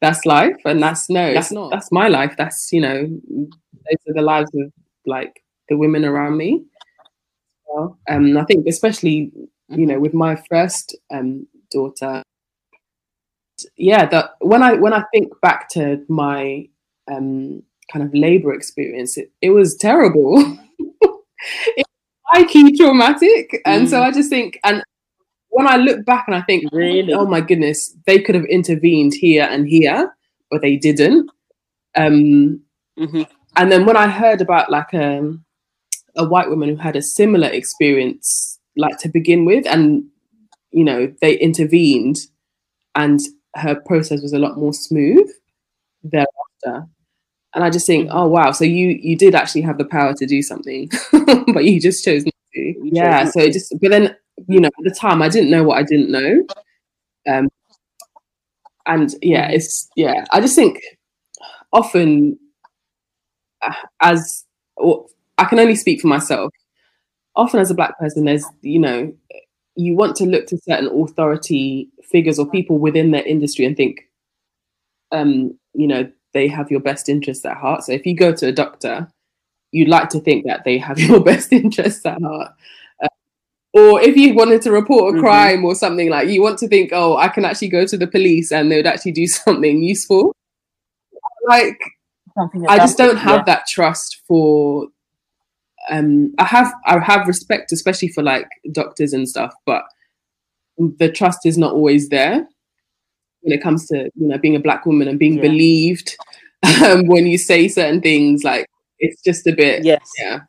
[0.00, 1.70] that's life, and that's no, That's not.
[1.70, 2.34] That's my life.
[2.38, 4.72] That's you know, those are the lives of
[5.06, 6.64] like the women around me.
[7.66, 9.30] Well, um, I think especially
[9.68, 12.22] you know with my first um daughter
[13.76, 16.66] yeah that when i when i think back to my
[17.12, 20.34] um kind of labor experience it, it was terrible
[20.78, 21.96] it was
[22.26, 24.02] high key traumatic and so Mm.
[24.06, 24.82] i just think and
[25.60, 27.12] when i look back and i think Really?
[27.12, 30.00] oh my goodness they could have intervened here and here
[30.50, 31.30] but they didn't
[32.02, 32.60] um
[32.98, 33.26] Mhm.
[33.56, 35.44] and then when I heard about like um,
[36.16, 40.04] a white woman who had a similar experience, like to begin with, and
[40.78, 42.16] you know they intervened,
[42.94, 43.18] and
[43.64, 45.26] her process was a lot more smooth
[46.02, 46.86] thereafter.
[47.54, 48.14] And I just think, Mhm.
[48.14, 50.90] oh wow, so you you did actually have the power to do something,
[51.54, 52.74] but you just chose not to.
[52.84, 53.24] Yeah.
[53.32, 54.14] So it just, but then
[54.48, 56.44] you know, at the time, I didn't know what I didn't know.
[57.28, 57.48] Um,
[58.86, 60.24] and yeah, it's yeah.
[60.30, 60.80] I just think
[61.72, 62.38] often
[63.62, 64.44] uh, as
[64.76, 65.06] or
[65.38, 66.52] I can only speak for myself.
[67.36, 69.12] Often, as a black person, there's you know
[69.76, 74.02] you want to look to certain authority figures or people within their industry and think,
[75.12, 77.84] um, you know, they have your best interests at heart.
[77.84, 79.08] So if you go to a doctor,
[79.72, 82.52] you'd like to think that they have your best interests at heart.
[83.72, 85.20] Or if you wanted to report a Mhm.
[85.20, 88.06] crime or something like, you want to think, oh, I can actually go to the
[88.06, 90.34] police and they would actually do something useful.
[91.46, 91.78] Like
[92.36, 93.44] Something I just don't have yeah.
[93.54, 94.86] that trust for
[95.88, 99.82] um I have I have respect especially for like doctors and stuff but
[100.98, 102.46] the trust is not always there
[103.40, 105.42] when it comes to you know being a black woman and being Yeah.
[105.42, 106.16] believed
[106.84, 108.66] um, when you say certain things like
[108.98, 110.06] it's just a bit Yes.
[110.18, 110.40] yeah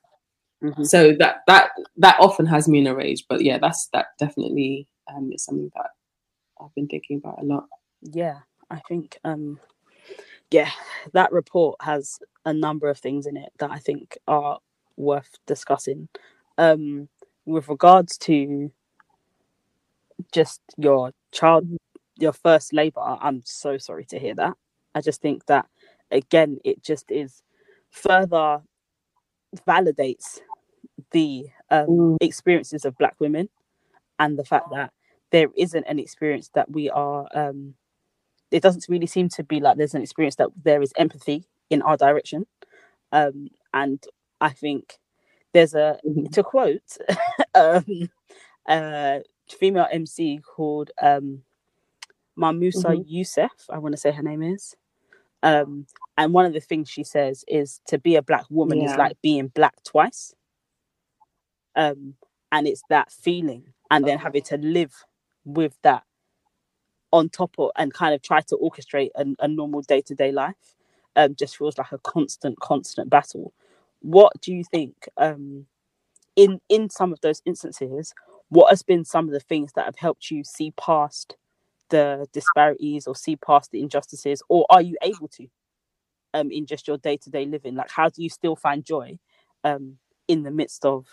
[0.64, 0.86] Mhm.
[0.86, 4.88] so that that that often has me in a rage but yeah that's that definitely
[5.14, 5.90] um is something that
[6.62, 7.66] I've been thinking about a lot
[8.02, 8.40] Yeah.
[8.70, 9.60] I think um
[10.52, 10.72] yeah,
[11.14, 14.60] that report has a number of things in it that I think are
[14.98, 16.10] worth discussing.
[16.58, 17.10] Um
[17.46, 18.72] with regards to
[20.34, 21.68] just your child
[22.18, 24.54] your first labor, I'm so sorry to hear that.
[24.94, 25.66] I just think that
[26.12, 27.42] again it just is
[27.90, 28.62] further
[29.68, 30.40] validates
[31.12, 32.18] the um, Mm.
[32.22, 33.50] experiences of black women
[34.20, 34.92] and the fact that
[35.32, 37.76] there isn't an experience that we are um
[38.52, 41.82] it doesn't really seem to be like there's an experience that there is empathy in
[41.82, 42.46] our direction
[43.12, 44.06] um and
[44.42, 44.98] i think
[45.54, 46.32] there's a Mhm.
[46.32, 46.98] to quote
[47.56, 48.10] um
[48.68, 51.42] a female mc called um
[52.38, 53.06] mamusa Mhm.
[53.06, 54.76] youssef i want to say her name is
[55.44, 55.86] um
[56.18, 59.18] and one of the things she says is to be a black woman is like
[59.22, 60.34] being black twice
[61.76, 62.16] um
[62.52, 64.94] and it's that feeling and then having to live
[65.46, 66.04] with that
[67.12, 70.76] on top of and kind of try to orchestrate a, a normal day-to-day life
[71.16, 73.54] um just feels like a constant constant battle.
[74.02, 75.66] What do you think um
[76.36, 78.14] in in some of those instances
[78.50, 81.38] what has been some of the things that have helped you see past
[81.90, 85.48] the disparities or see past the injustices, or are you able to
[86.34, 87.76] um, in just your day to day living?
[87.76, 89.20] Like, how do you still find joy
[89.64, 89.98] um,
[90.28, 91.06] in the midst of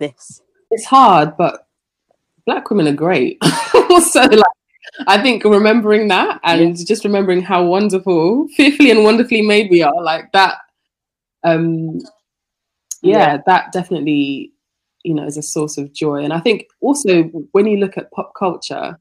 [0.00, 0.42] this?
[0.72, 1.68] It's hard, but
[2.46, 3.38] black women are great.
[3.44, 4.44] so, like,
[5.06, 6.84] I think remembering that and yeah.
[6.84, 10.58] just remembering how wonderful, fearfully and wonderfully made we are, like that.
[11.44, 12.00] Um,
[13.02, 14.52] yeah, yeah, that definitely,
[15.04, 16.24] you know, is a source of joy.
[16.24, 18.98] And I think also when you look at pop culture,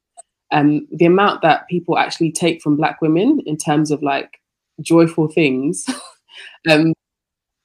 [0.51, 4.39] um, the amount that people actually take from black women in terms of like
[4.81, 5.85] joyful things,
[6.69, 6.93] um,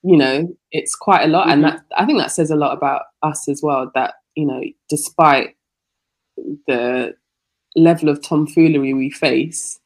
[0.05, 1.49] you know, it's quite a lot.
[1.49, 1.53] Mm-hmm.
[1.53, 3.91] And that I think that says a lot about us as well.
[3.95, 5.57] That you know, despite
[6.67, 7.15] the
[7.77, 9.81] level of tomfoolery we face,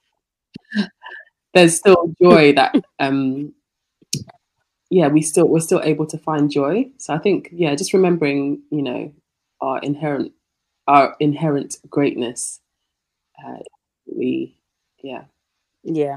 [1.55, 3.53] there's still joy that um
[4.91, 8.61] yeah we still we're still able to find joy so i think yeah just remembering
[8.71, 9.13] you know
[9.61, 10.33] our inherent
[10.87, 12.61] our inherent greatness
[13.45, 13.59] uh,
[14.07, 14.57] we
[15.03, 15.25] yeah
[15.83, 16.17] yeah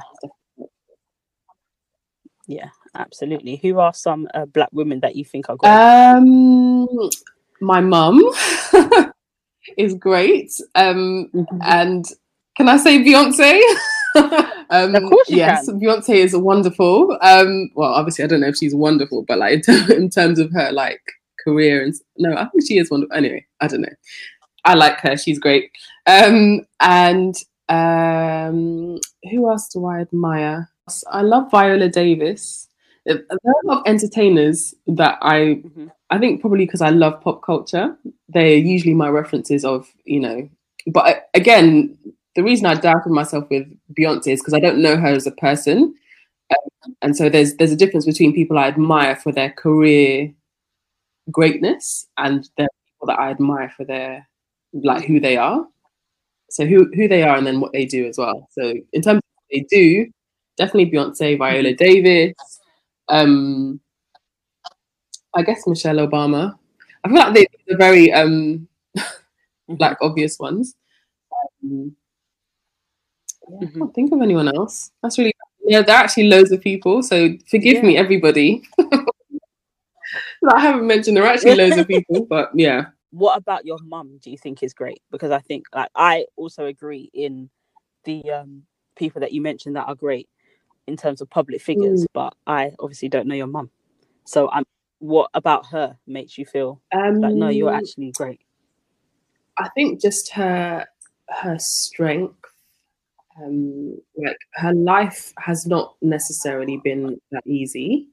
[2.47, 6.87] yeah absolutely who are some uh, black women that you think are great um
[7.61, 8.21] my mum
[9.77, 11.57] is great um mm-hmm.
[11.61, 12.05] and
[12.57, 13.61] can i say beyonce
[14.69, 15.79] um, of course, yes, can.
[15.79, 17.17] Beyonce is wonderful.
[17.21, 20.51] Um, well, obviously, I don't know if she's wonderful, but like in, in terms of
[20.51, 21.01] her like
[21.43, 23.15] career and no, I think she is wonderful.
[23.15, 23.95] Anyway, I don't know.
[24.65, 25.17] I like her.
[25.17, 25.71] She's great.
[26.05, 27.35] Um, and
[27.69, 30.69] um, who else do I admire?
[31.09, 32.67] I love Viola Davis.
[33.05, 35.87] There are a lot of entertainers that I, mm-hmm.
[36.09, 37.97] I think probably because I love pop culture,
[38.29, 40.49] they're usually my references of, you know,
[40.87, 41.97] but again,
[42.35, 45.31] the reason I doubted myself with Beyonce is because I don't know her as a
[45.31, 45.95] person,
[46.51, 50.33] um, and so there's there's a difference between people I admire for their career
[51.29, 54.27] greatness and the people that I admire for their
[54.73, 55.65] like who they are.
[56.49, 58.47] So who who they are and then what they do as well.
[58.51, 60.09] So in terms of what they do,
[60.57, 62.33] definitely Beyonce, Viola Davis,
[63.11, 63.79] um,
[65.35, 66.57] I guess Michelle Obama.
[67.03, 68.67] I feel like they, are very um,
[69.67, 70.75] like obvious ones.
[71.63, 71.95] Um,
[73.49, 73.67] yeah, mm-hmm.
[73.67, 74.91] I can't think of anyone else.
[75.03, 75.33] That's really
[75.63, 75.81] yeah.
[75.81, 77.81] There are actually loads of people, so forgive yeah.
[77.81, 78.63] me, everybody.
[80.53, 82.87] I haven't mentioned there are actually loads of people, but yeah.
[83.11, 84.19] What about your mum?
[84.21, 85.01] Do you think is great?
[85.11, 87.49] Because I think like I also agree in
[88.05, 88.63] the um,
[88.95, 90.29] people that you mentioned that are great
[90.87, 92.07] in terms of public figures, mm.
[92.13, 93.69] but I obviously don't know your mum.
[94.25, 94.63] So I'm.
[94.99, 98.39] What about her makes you feel um, like no, you're um, actually great?
[99.57, 100.85] I think just her
[101.29, 102.41] her strength
[103.39, 108.07] um, like her life has not necessarily been that easy,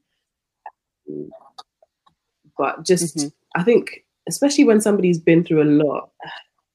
[2.56, 3.60] but just mm-hmm.
[3.60, 6.10] I think, especially when somebody's been through a lot,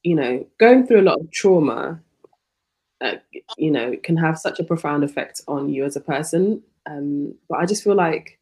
[0.04, 2.02] you know, going through a lot of trauma,
[3.04, 3.18] uh,
[3.58, 6.64] you know, can have such a profound effect on you as a person.
[6.86, 8.40] Um, but I just feel like,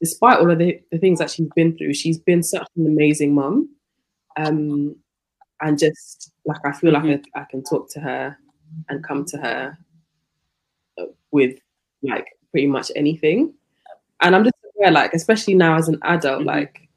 [0.00, 3.34] despite all of the, the things that she's been through, she's been such an amazing
[3.34, 3.68] mum.
[4.36, 4.96] Um,
[5.60, 7.08] and just like I feel mm-hmm.
[7.08, 8.36] like I, I can talk to her
[8.88, 9.78] and come to her
[11.30, 11.58] with
[12.02, 13.54] like pretty much anything.
[14.20, 16.48] And I'm just aware, like, especially now as an adult, mm-hmm.
[16.48, 16.88] like,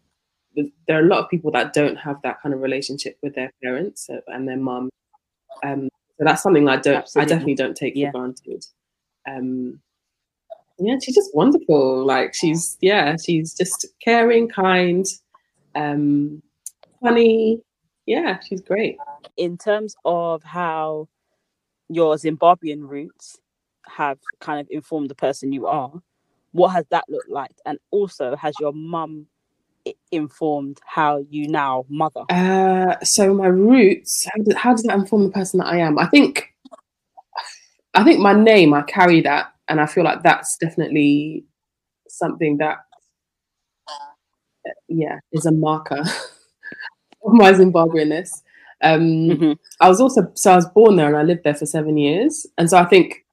[0.88, 3.52] there are a lot of people that don't have that kind of relationship with their
[3.62, 4.90] parents and their mum.
[5.64, 7.26] Um, so that's something I don't, Absolutely.
[7.26, 8.12] I definitely don't take yeah.
[8.12, 8.66] for granted.
[9.28, 9.80] Um,
[10.80, 12.06] yeah, she's just wonderful.
[12.06, 15.06] Like, she's, yeah, she's just caring, kind,
[15.76, 16.42] um,
[17.02, 17.62] funny.
[18.06, 18.98] Yeah, she's great.
[19.38, 21.08] In terms of how
[21.90, 23.38] your Zimbabwean roots
[23.88, 25.92] have kind of informed the person you are,
[26.52, 27.56] what has that looked like?
[27.66, 29.28] And also, has your mum
[30.12, 32.24] informed how you now mother?
[32.30, 36.00] Uh, so my roots, how, did, how does that inform the person that I am?
[36.00, 36.54] I think,
[37.94, 41.46] I think my name, I carry that, and I feel like that's definitely
[42.08, 42.78] something that,
[44.88, 46.02] yeah, is a marker
[47.24, 48.42] of my Zimbabweanness.
[48.82, 49.54] Um, mm-hmm.
[49.80, 52.46] I was also so I was born there and I lived there for seven years,
[52.58, 53.26] and so I think,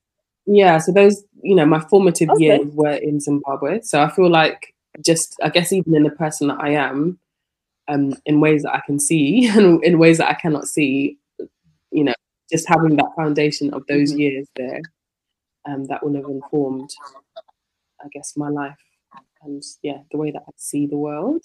[0.47, 2.45] yeah, so those you know my formative okay.
[2.45, 3.81] years were in Zimbabwe.
[3.83, 7.19] So I feel like just I guess even in the person that I am,
[7.89, 11.19] um, in ways that I can see and in ways that I cannot see,
[11.91, 12.15] you know,
[12.51, 14.21] just having that foundation of those mm-hmm.
[14.21, 14.81] years there,
[15.67, 16.91] um, that will have informed,
[18.01, 18.77] I guess, my life
[19.45, 21.43] and yeah, the way that I see the world.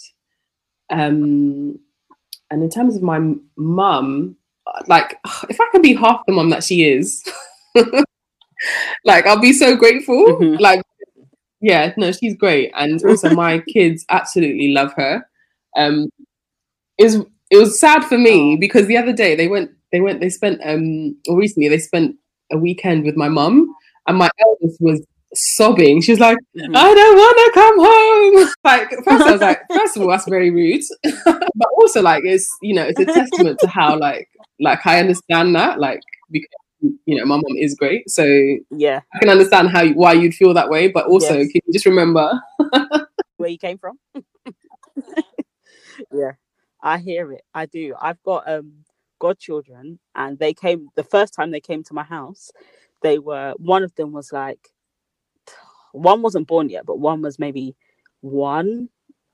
[0.89, 1.80] Um,
[2.50, 3.20] and in terms of my
[3.56, 4.38] mum,
[4.88, 5.18] like
[5.50, 7.24] if I can be half the mum that she is,
[9.06, 10.26] like I'll be so grateful.
[10.26, 10.62] Mm-hmm.
[10.62, 10.82] Like,
[11.62, 15.28] yeah, no, she's great, and also my kids absolutely love her.
[15.78, 16.10] Um,
[16.97, 17.16] it was
[17.51, 20.20] it was sad for me because the other day they went they went.
[20.22, 22.16] They spent um, or recently they spent
[22.51, 23.74] a weekend with my mum,
[24.08, 25.01] and my eldest was
[25.34, 26.01] sobbing.
[26.01, 26.76] She was like, Mhm.
[26.76, 30.28] "I don't want to come home." Like first, I was like, first of all, that's
[30.28, 30.82] very rude,
[31.26, 34.28] but also like it's you know it's a testament to how like
[34.60, 36.01] like I understand that like
[36.32, 36.49] because
[36.82, 38.23] you know my mom is great, so
[38.71, 40.89] Yeah, I can understand how why you'd feel that way.
[40.89, 41.51] But also, Yes.
[41.51, 42.39] can you just remember?
[43.38, 43.99] where you came from.
[46.11, 46.34] yeah,
[46.82, 47.43] I hear it.
[47.53, 47.95] I do.
[48.01, 48.86] I've got um
[49.19, 52.51] godchildren, and they came the first time they came to my house.
[53.01, 54.69] They were one of them was like
[55.91, 57.75] one wasn't born yet, but one was maybe
[58.21, 58.89] one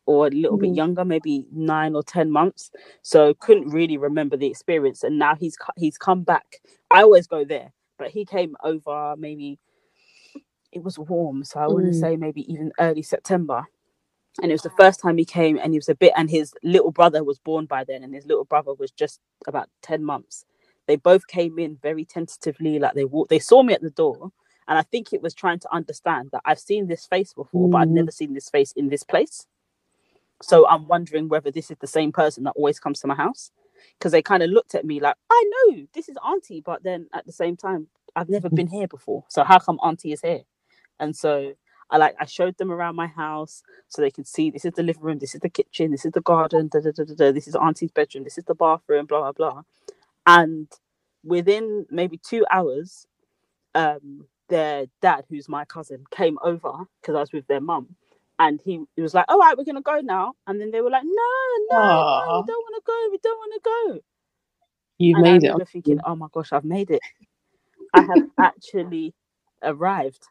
[0.06, 0.76] or a little bit Mhm.
[0.76, 2.72] younger, maybe nine or ten months.
[3.04, 5.04] So couldn't really remember the experience.
[5.04, 6.62] And now he's he's come back.
[6.92, 9.60] I always go there, but he came over maybe
[10.74, 12.00] it was warm, so I want to Mm.
[12.00, 13.66] say maybe even early September.
[14.42, 16.54] And it was the first time he came, and he was a bit, and his
[16.64, 20.46] little brother was born by then, and his little brother was just about ten months.
[20.88, 23.30] They both came in very tentatively, like they walked.
[23.32, 24.32] They saw me at the door,
[24.68, 27.80] and I think it was trying to understand that I've seen this face before, but
[27.80, 27.94] I've Mm.
[27.94, 29.48] never seen this face in this place.
[30.42, 33.52] So I'm wondering whether this is the same person that always comes to my house,
[33.98, 37.08] because they kind of looked at me like, I know this is Auntie, but then
[37.14, 39.24] at the same time, I've never been here before.
[39.30, 40.44] So how come Auntie is here?
[41.00, 41.54] And so
[41.90, 44.84] I like I showed them around my house so they could see this is the
[44.84, 47.32] living room, this is the kitchen, this is the garden, da, da, da, da, da,
[47.32, 49.62] this is Auntie's bedroom, this is the bathroom, blah blah blah.
[50.26, 50.68] And
[51.24, 53.08] within maybe two hours,
[53.76, 57.96] um, their dad, who's my cousin, came over because I was with their mum,
[58.40, 60.90] and he, he was like, "All right, we're gonna go now." And then they were
[60.92, 63.10] like, "No, no, no we don't want to go.
[63.12, 64.02] We don't want to go."
[65.00, 65.56] You've and I made it.
[65.74, 67.04] thinking, "Oh my gosh, I've made it!
[67.94, 69.14] I have actually
[69.64, 70.24] arrived.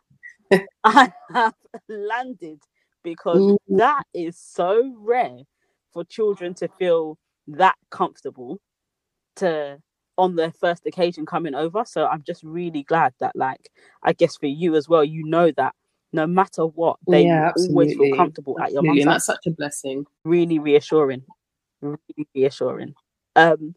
[0.84, 1.55] I have
[1.88, 2.61] landed."
[3.05, 3.78] Because Mm.
[3.78, 5.40] that is so rare
[5.92, 8.61] for children to feel that comfortable
[9.36, 9.78] to
[10.18, 11.84] on their first occasion coming over.
[11.86, 13.70] So I'm just really glad that, like,
[14.03, 15.74] I guess for you as well, you know that
[16.12, 18.12] no matter what, they Yeah, always feel absolutely.
[18.12, 20.06] comfortable at your Absolutely, mum's and house that's such a blessing.
[20.24, 21.22] really reassuring.
[21.80, 22.94] Really reassuring.
[23.36, 23.74] Um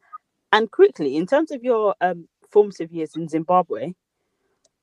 [0.52, 3.94] and quickly in terms of your um formative years in zimbabwe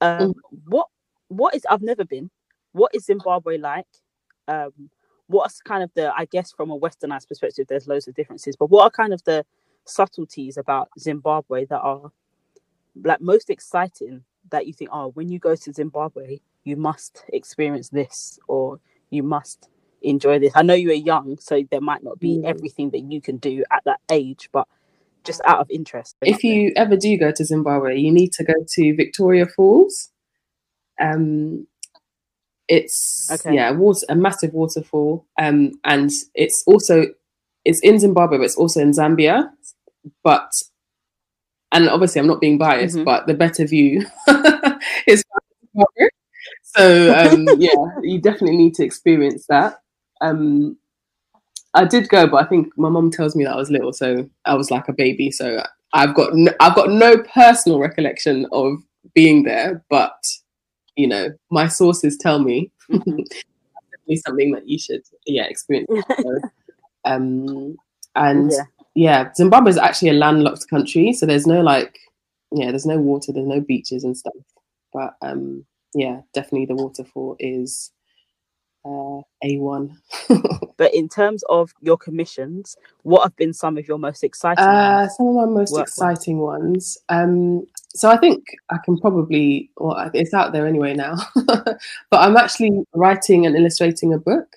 [0.01, 0.35] um
[0.69, 0.89] what
[1.29, 2.31] what is i've never been
[2.73, 3.87] what is zimbabwe like?
[4.49, 4.91] Um
[5.29, 8.71] what's kind of the i guess from a westernized perspective there's loads of differences but
[8.71, 9.45] what are kind of the
[9.85, 12.11] subtleties about zimbabwe that are
[13.05, 17.89] like most exciting that you think oh when you go to zimbabwe you must experience
[17.91, 18.79] this or
[19.11, 19.69] you must
[20.03, 22.45] enjoy this i know you are young so there might not be Mm.
[22.45, 24.67] everything that you can do at that age but
[25.25, 28.55] just out of interest If you ever do go to Zimbabwe, you need to go
[28.75, 30.11] to Victoria Falls.
[31.01, 31.69] Um,
[32.69, 33.55] it's Okay.
[33.55, 35.25] yeah, water, a massive waterfall.
[35.39, 37.07] Um, and it's also
[37.65, 39.51] it's in Zimbabwe, but it's also in Zambia.
[40.25, 40.51] But
[41.71, 43.05] and obviously, I'm not being biased, Mhm.
[43.05, 44.05] but the better view
[45.07, 45.23] is
[45.73, 46.09] Zimbabwe.
[46.77, 49.81] So um, yeah, you definitely need to experience that.
[50.21, 50.77] Um,
[51.75, 54.29] I did go, but I think my mum tells me that I was little, so
[54.45, 55.31] I was like a baby.
[55.31, 55.63] So
[55.95, 58.75] I've got no, I've got no personal recollection of
[59.15, 60.15] being there, but
[60.97, 63.25] you know, my sources tell me Mhm.
[63.91, 65.89] definitely something that you should yeah experience.
[67.05, 67.77] Um,
[68.15, 68.65] and yeah
[68.95, 71.99] yeah, Zimbabwe is actually a landlocked country, so there's no like,
[72.53, 74.35] yeah, there's no water, there's no beaches and stuff.
[74.93, 75.65] But um,
[75.95, 77.93] yeah, definitely the waterfall is
[78.85, 79.99] uh, a one.
[80.77, 85.01] but in terms of your commissions what have been some of your most exciting uh,
[85.01, 85.17] ones?
[85.17, 86.99] some of my most exciting ones.
[87.09, 91.17] Um, so I think I can probably, well, it's out there anyway now.
[91.47, 91.79] but
[92.13, 94.57] I'm actually writing and illustrating a book.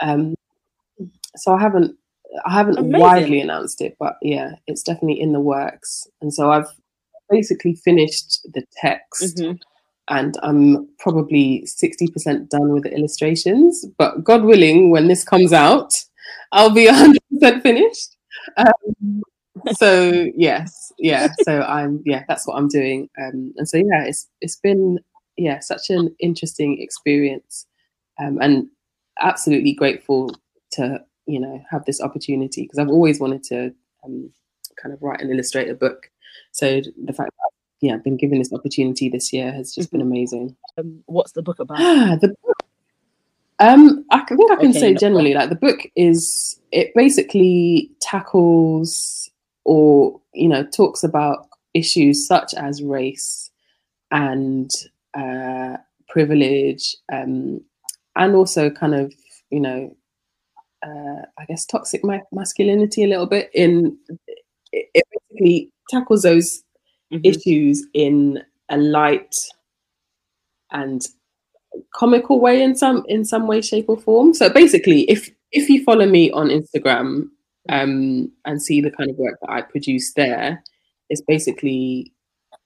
[0.00, 0.34] Um,
[1.36, 1.96] so I haven't
[2.44, 3.00] I haven't Amazing.
[3.00, 6.06] widely announced it, but yeah, it's definitely in the works.
[6.20, 6.68] And so I've
[7.28, 9.60] basically finished the text Mhm.
[10.10, 13.86] And I'm probably 60% done with the illustrations.
[13.96, 15.94] But God willing, when this comes out,
[16.52, 16.86] I'll be
[17.32, 18.16] 100% finished.
[18.56, 19.22] Um,
[19.72, 21.28] so yes, yeah.
[21.42, 23.08] So I'm yeah, that's what I'm doing.
[23.20, 24.98] Um, and so yeah, it's it's been
[25.36, 27.66] yeah such an interesting experience,
[28.20, 28.66] um, and
[29.20, 30.34] absolutely grateful
[30.72, 34.32] to you know have this opportunity because I've always wanted to um,
[34.80, 36.10] kind of write and illustrate a book.
[36.52, 37.50] So the fact that
[37.80, 40.56] yeah, I've been given this opportunity this year has just been amazing.
[40.78, 42.56] um, what's the book about Ah, the book.
[43.58, 49.30] Um, I think I can Okay, say generally, like the book is it basically tackles
[49.64, 53.50] or you know talks about issues such as race
[54.10, 54.70] and
[55.14, 55.76] uh,
[56.08, 57.60] privilege, um,
[58.16, 59.12] and also kind of
[59.50, 59.94] you know,
[60.82, 63.50] uh, I guess toxic ma- masculinity a little bit.
[63.52, 63.98] In
[64.72, 66.62] it, it basically tackles those
[67.12, 67.26] Mhm.
[67.26, 69.34] issues in a light
[70.70, 71.02] and
[71.94, 75.82] comical way in some in some way shape or form so basically if if you
[75.84, 77.28] follow me on instagram
[77.68, 80.62] um and see the kind of work that i produce there
[81.08, 82.12] it's basically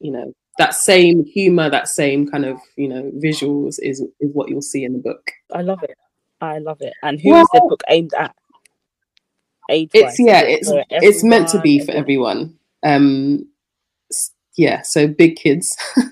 [0.00, 4.48] you know that same humor that same kind of you know visuals is is what
[4.48, 5.96] you'll see in the book I love it.
[6.40, 6.92] I love it.
[7.02, 8.34] And who is the book aimed at?
[9.70, 13.46] Age it's yeah it's it's meant to be for everyone um
[14.56, 15.76] yeah so big kids.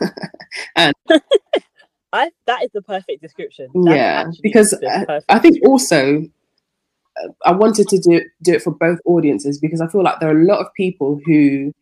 [0.77, 0.95] And
[2.13, 3.69] I that is the perfect description.
[3.75, 6.23] That yeah because uh, perfect i think also
[7.23, 10.29] uh, i wanted to do do it for both audiences because i feel like there
[10.29, 11.73] are a lot of people who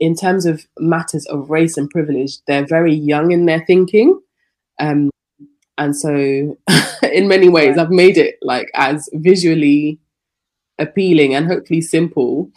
[0.00, 4.20] in terms of matters of race and privilege they're very young in their thinking.
[4.78, 5.10] Um
[5.78, 6.10] and so
[7.12, 9.98] in many ways i've made it like as visually
[10.78, 12.50] appealing and hopefully simple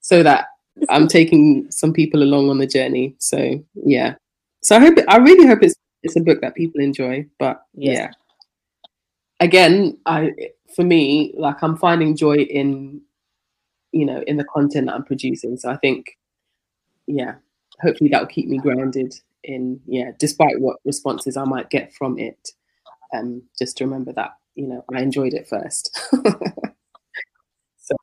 [0.00, 0.46] so that
[0.90, 3.14] i'm taking some people along on the journey.
[3.18, 4.14] So yeah.
[4.62, 7.98] So i hope i really hope it's it's a book that people enjoy but Yes.
[7.98, 8.10] yeah.
[9.40, 10.30] Again i
[10.76, 13.00] for me like i'm finding joy in
[13.92, 15.56] you know in the content that i'm producing.
[15.58, 16.18] So i think
[17.06, 17.36] yeah
[17.82, 19.14] hopefully that'll keep me grounded
[19.44, 22.50] in yeah despite what responses i might get from it
[23.14, 25.98] um just to remember that you know i enjoyed it first.
[27.76, 27.96] So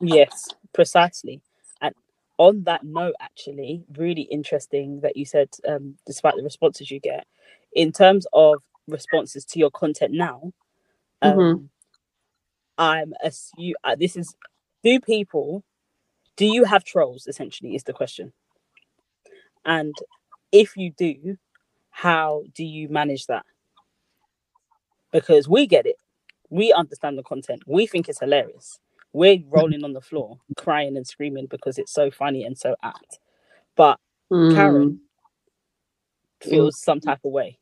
[0.00, 1.42] Yes, precisely.
[1.80, 1.94] And
[2.38, 7.26] on that note, actually, really interesting that you said, um, despite the responses you get,
[7.74, 10.52] in terms of responses to your content now,
[11.22, 11.68] um, Mhm.
[12.78, 14.36] I'm assu- uh, this is
[14.84, 15.64] do people
[16.36, 18.32] do you have trolls essentially is the question.
[19.64, 19.96] And
[20.52, 21.38] if you do
[21.90, 23.46] how do you manage that?
[25.12, 25.96] Because we get it.
[26.50, 27.62] We understand the content.
[27.66, 28.78] We think it's hilarious
[29.12, 33.18] we're rolling on the floor crying and screaming because it's so funny and so apt.
[33.76, 33.98] But
[34.32, 35.00] mm, karen
[36.40, 37.58] feels some type of way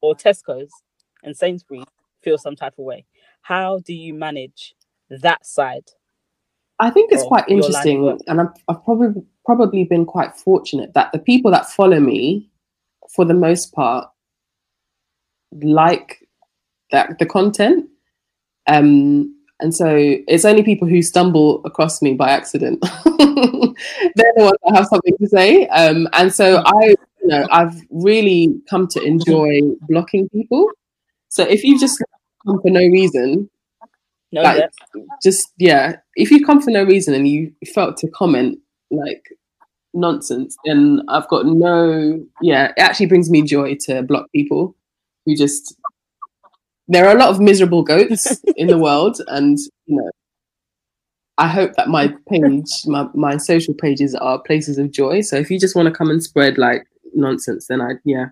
[0.00, 0.70] or tesco's
[1.22, 1.84] and sainsbury's
[2.22, 3.04] feel some type of way.
[3.42, 4.74] How do you manage
[5.10, 5.90] that side
[6.80, 10.36] I think it's quite your line of interesting, and I've, I've probably probably been quite
[10.36, 12.50] fortunate that the people that follow me,
[13.14, 14.08] for the most part,
[15.62, 16.28] like
[16.90, 17.88] that the content,
[18.66, 22.80] um, and so it's only people who stumble across me by accident.
[23.04, 27.80] They're the ones that have something to say, um, and so I, you know, I've
[27.90, 30.68] really come to enjoy blocking people.
[31.28, 32.02] So if you just
[32.46, 33.48] come for no reason,
[34.34, 34.70] no like
[35.22, 38.58] just yeah if you come for no reason and you felt to comment
[38.90, 39.28] like
[39.94, 44.74] nonsense then i've got no yeah it actually brings me joy to block people
[45.24, 45.76] who just
[46.88, 50.10] there are a lot of miserable goats in the world and you know
[51.38, 55.20] i hope that my page my, my social pages are places of joy.
[55.20, 58.26] So if you just want to come and spread like nonsense then i yeah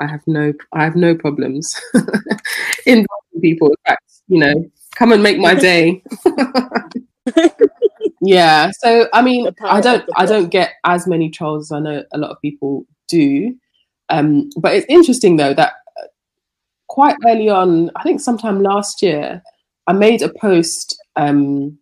[0.00, 1.74] i have no i have no problems
[2.86, 3.06] in
[3.40, 3.68] people.
[3.68, 6.02] In fact you know come and make my day.
[8.20, 12.04] Yeah so i mean i don't i don't get as many trolls as i know
[12.12, 13.54] a lot of people do.
[14.08, 15.74] Um but it's interesting though that
[16.96, 19.42] quite early on i think sometime last year
[19.88, 21.76] i made a post um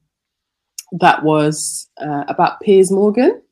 [1.01, 3.43] that was uh, about piers morgan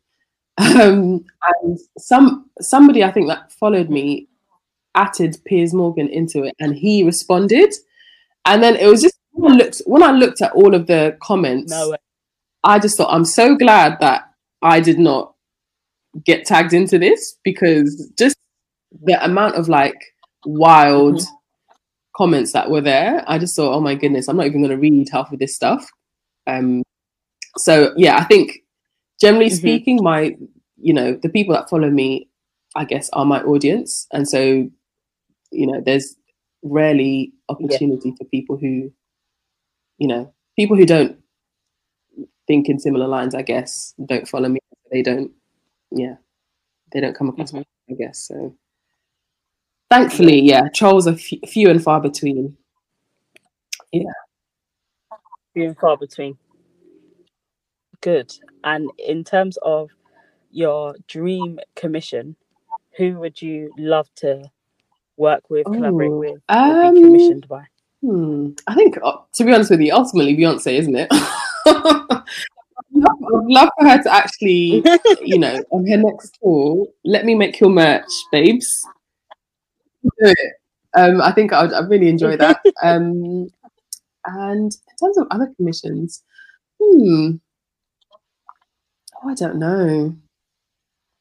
[0.58, 4.26] um and some somebody i think that followed me
[4.94, 7.72] added piers morgan into it and he responded
[8.46, 11.16] and then it was just when I looked when I looked at all of the
[11.22, 11.94] comments, no.
[12.64, 14.22] I just thought I'm so glad that
[14.62, 15.34] I did not
[16.24, 18.36] get tagged into this because just
[19.02, 19.98] the amount of like
[20.44, 21.26] wild Mhm.
[22.16, 24.78] Comments that were there, I just thought, oh my goodness, I'm not even going to
[24.78, 25.88] read half of this stuff.
[26.46, 26.82] Um,
[27.58, 28.58] so yeah, I think
[29.20, 29.56] generally Mhm.
[29.56, 30.36] speaking, my
[30.82, 32.28] you know the people that follow me,
[32.76, 34.68] I guess, are my audience, and so
[35.52, 36.16] you know there's
[36.62, 38.92] rarely opportunity for people who
[39.98, 41.18] you know people who don't
[42.46, 44.58] think in similar lines i guess don't follow me
[44.90, 45.30] they don't
[45.90, 46.14] yeah
[46.92, 47.58] they don't come across Mhm.
[47.58, 48.54] me i guess so
[49.90, 52.56] thankfully yeah trolls are f- few and far between
[53.92, 54.04] Yeah.
[55.52, 56.38] few and far between.
[58.02, 58.32] Good.
[58.64, 59.90] And in terms of
[60.52, 62.36] your dream commission,
[62.96, 64.44] who would you love to
[65.16, 67.64] work with, collaborate Ooh, with, um, be commissioned by?
[68.00, 68.50] Hmm.
[68.68, 71.08] I think, uh, to be honest with you, ultimately Beyonce, isn't it?
[71.12, 72.22] I'd
[72.94, 74.82] love for her to actually,
[75.20, 78.86] you know, on her next tour, let me make your merch, babes.
[80.02, 80.52] Do it.
[80.96, 82.60] Um, I think I'd, I'd really enjoy that.
[82.82, 83.48] Um,
[84.26, 86.22] and in terms of other commissions,
[86.82, 87.32] hmm,
[89.22, 90.16] Oh, I don't know.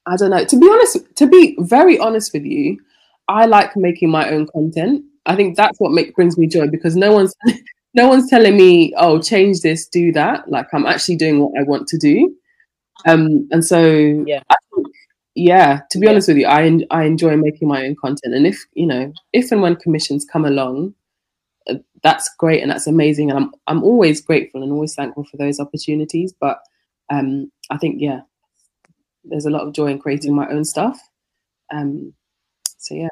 [0.05, 0.43] I don't know.
[0.43, 2.79] To be honest, to be very honest with you,
[3.27, 5.03] I like making my own content.
[5.25, 7.35] I think that's what make, brings me joy because no one's
[7.93, 11.63] no one's telling me, "Oh, change this, do that." Like I'm actually doing what I
[11.63, 12.35] want to do.
[13.07, 13.81] Um, and so
[14.27, 14.43] Yeah.
[14.49, 14.55] I
[15.39, 15.81] yeah.
[15.91, 16.11] To be Yeah.
[16.11, 19.51] honest with you, I I enjoy making my own content, and if you know, if
[19.51, 20.93] and when commissions come along,
[21.69, 25.37] uh, that's great and that's amazing, and I'm I'm always grateful and always thankful for
[25.37, 26.33] those opportunities.
[26.39, 26.59] But
[27.09, 28.21] um, I think yeah,
[29.23, 30.99] there's a lot of joy in creating my own stuff.
[31.73, 32.13] Um,
[32.77, 33.09] so yeah,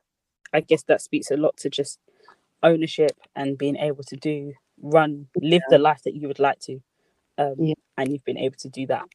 [0.54, 2.00] I guess that speaks a lot to just
[2.64, 6.80] ownership and being able to do run live the life that you would like to
[7.38, 7.74] um, Yeah.
[7.98, 9.06] and you've been able to do that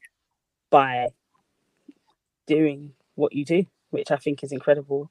[0.70, 1.08] by
[2.46, 5.10] doing what you do which i think is incredible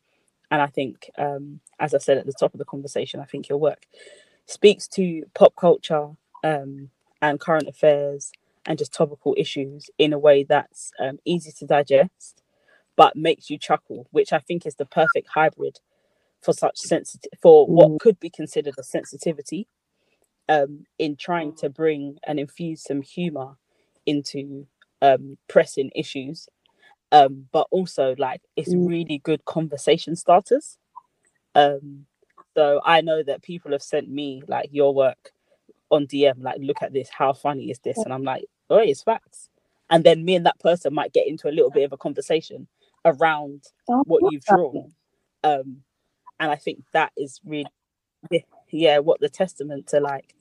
[0.52, 3.50] and i think um, as i said at the top of the conversation i think
[3.50, 3.86] your work
[4.48, 6.10] speaks to pop culture
[6.44, 6.90] um,
[7.22, 8.32] and current affairs
[8.68, 12.44] and just topical issues in a way that's um, easy to digest
[12.98, 15.80] but makes you chuckle which i think is the perfect hybrid
[16.42, 17.74] for such sensitive for Mm.
[17.74, 19.68] what could be considered a sensitivity
[20.50, 23.58] um, in trying to bring and infuse some humor
[24.06, 24.68] into
[25.02, 26.48] um, pressing issues
[27.12, 28.88] um, but also like it's Mm.
[28.88, 30.78] really good conversation starters.
[31.56, 32.06] Um,
[32.56, 35.32] so i know that people have sent me like your work
[35.90, 37.98] on dm like look at this how funny is this?
[38.06, 39.50] And i'm like oh it's facts.
[39.90, 42.68] And then me and that person might get into a little bit of a conversation
[43.06, 44.94] around Oh, what you've drawn.
[45.44, 45.84] Um
[46.40, 47.68] and i think that is really
[48.32, 48.40] yeah,
[48.72, 50.36] yeah what the testament to like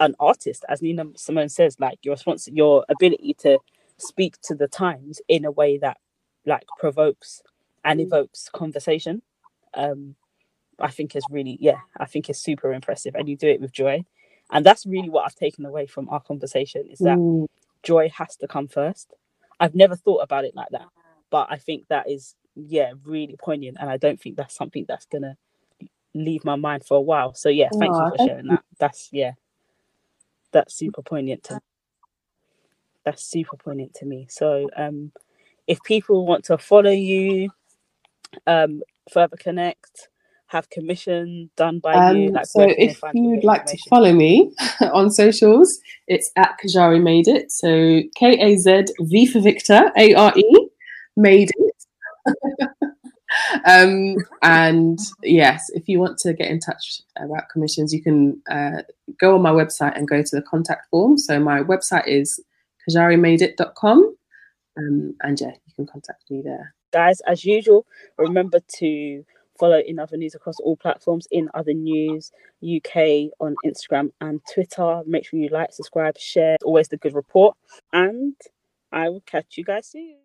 [0.00, 3.58] an artist as nina simone says like your response your ability to
[3.98, 5.98] speak to the times in a way that
[6.46, 7.42] like provokes
[7.84, 8.02] and Mm.
[8.02, 9.22] evokes conversation
[9.74, 10.16] um
[10.80, 13.72] i think is really yeah i think is super impressive and you do it with
[13.72, 14.04] joy
[14.52, 17.46] and that's really what i've taken away from our conversation is that Mm.
[17.84, 19.14] joy has to come first.
[19.60, 20.88] I've never thought about it like that,
[21.30, 25.06] but I think that is yeah really poignant, and I don't think that's something that's
[25.06, 25.38] gonna
[26.14, 27.34] leave my mind for a while.
[27.34, 28.64] So yeah, thank Aw, you for sharing that.
[28.80, 29.32] That's yeah,
[30.52, 31.60] that's super poignant to
[33.06, 34.26] that's super poignant to me.
[34.28, 35.12] So um,
[35.66, 37.50] if people want to follow you,
[38.46, 40.08] um, further connect,
[40.48, 43.78] have commission done by you, Um, like so where can they if you'd like to
[43.88, 44.52] follow me
[44.92, 45.78] on socials,
[46.08, 47.50] it's at Kazvare Made It.
[47.50, 50.68] So K A Z V for Victor, A R E,
[51.16, 51.86] Made It.
[53.66, 58.82] um, and yes, if you want to get in touch about commissions, you can uh,
[59.20, 61.18] go on my website and go to the contact form.
[61.18, 62.40] So my website is
[62.88, 64.16] kazvaremadeit.com.
[64.78, 66.74] Um, and yeah, you can contact me there.
[66.92, 67.86] guys as usual
[68.18, 69.24] remember to
[69.58, 72.30] follow in other news across all platforms in other news
[72.62, 72.96] uk
[73.40, 77.56] on instagram and twitter make sure you like subscribe share always the good report
[77.92, 78.34] and
[78.92, 80.16] i will catch you guys soon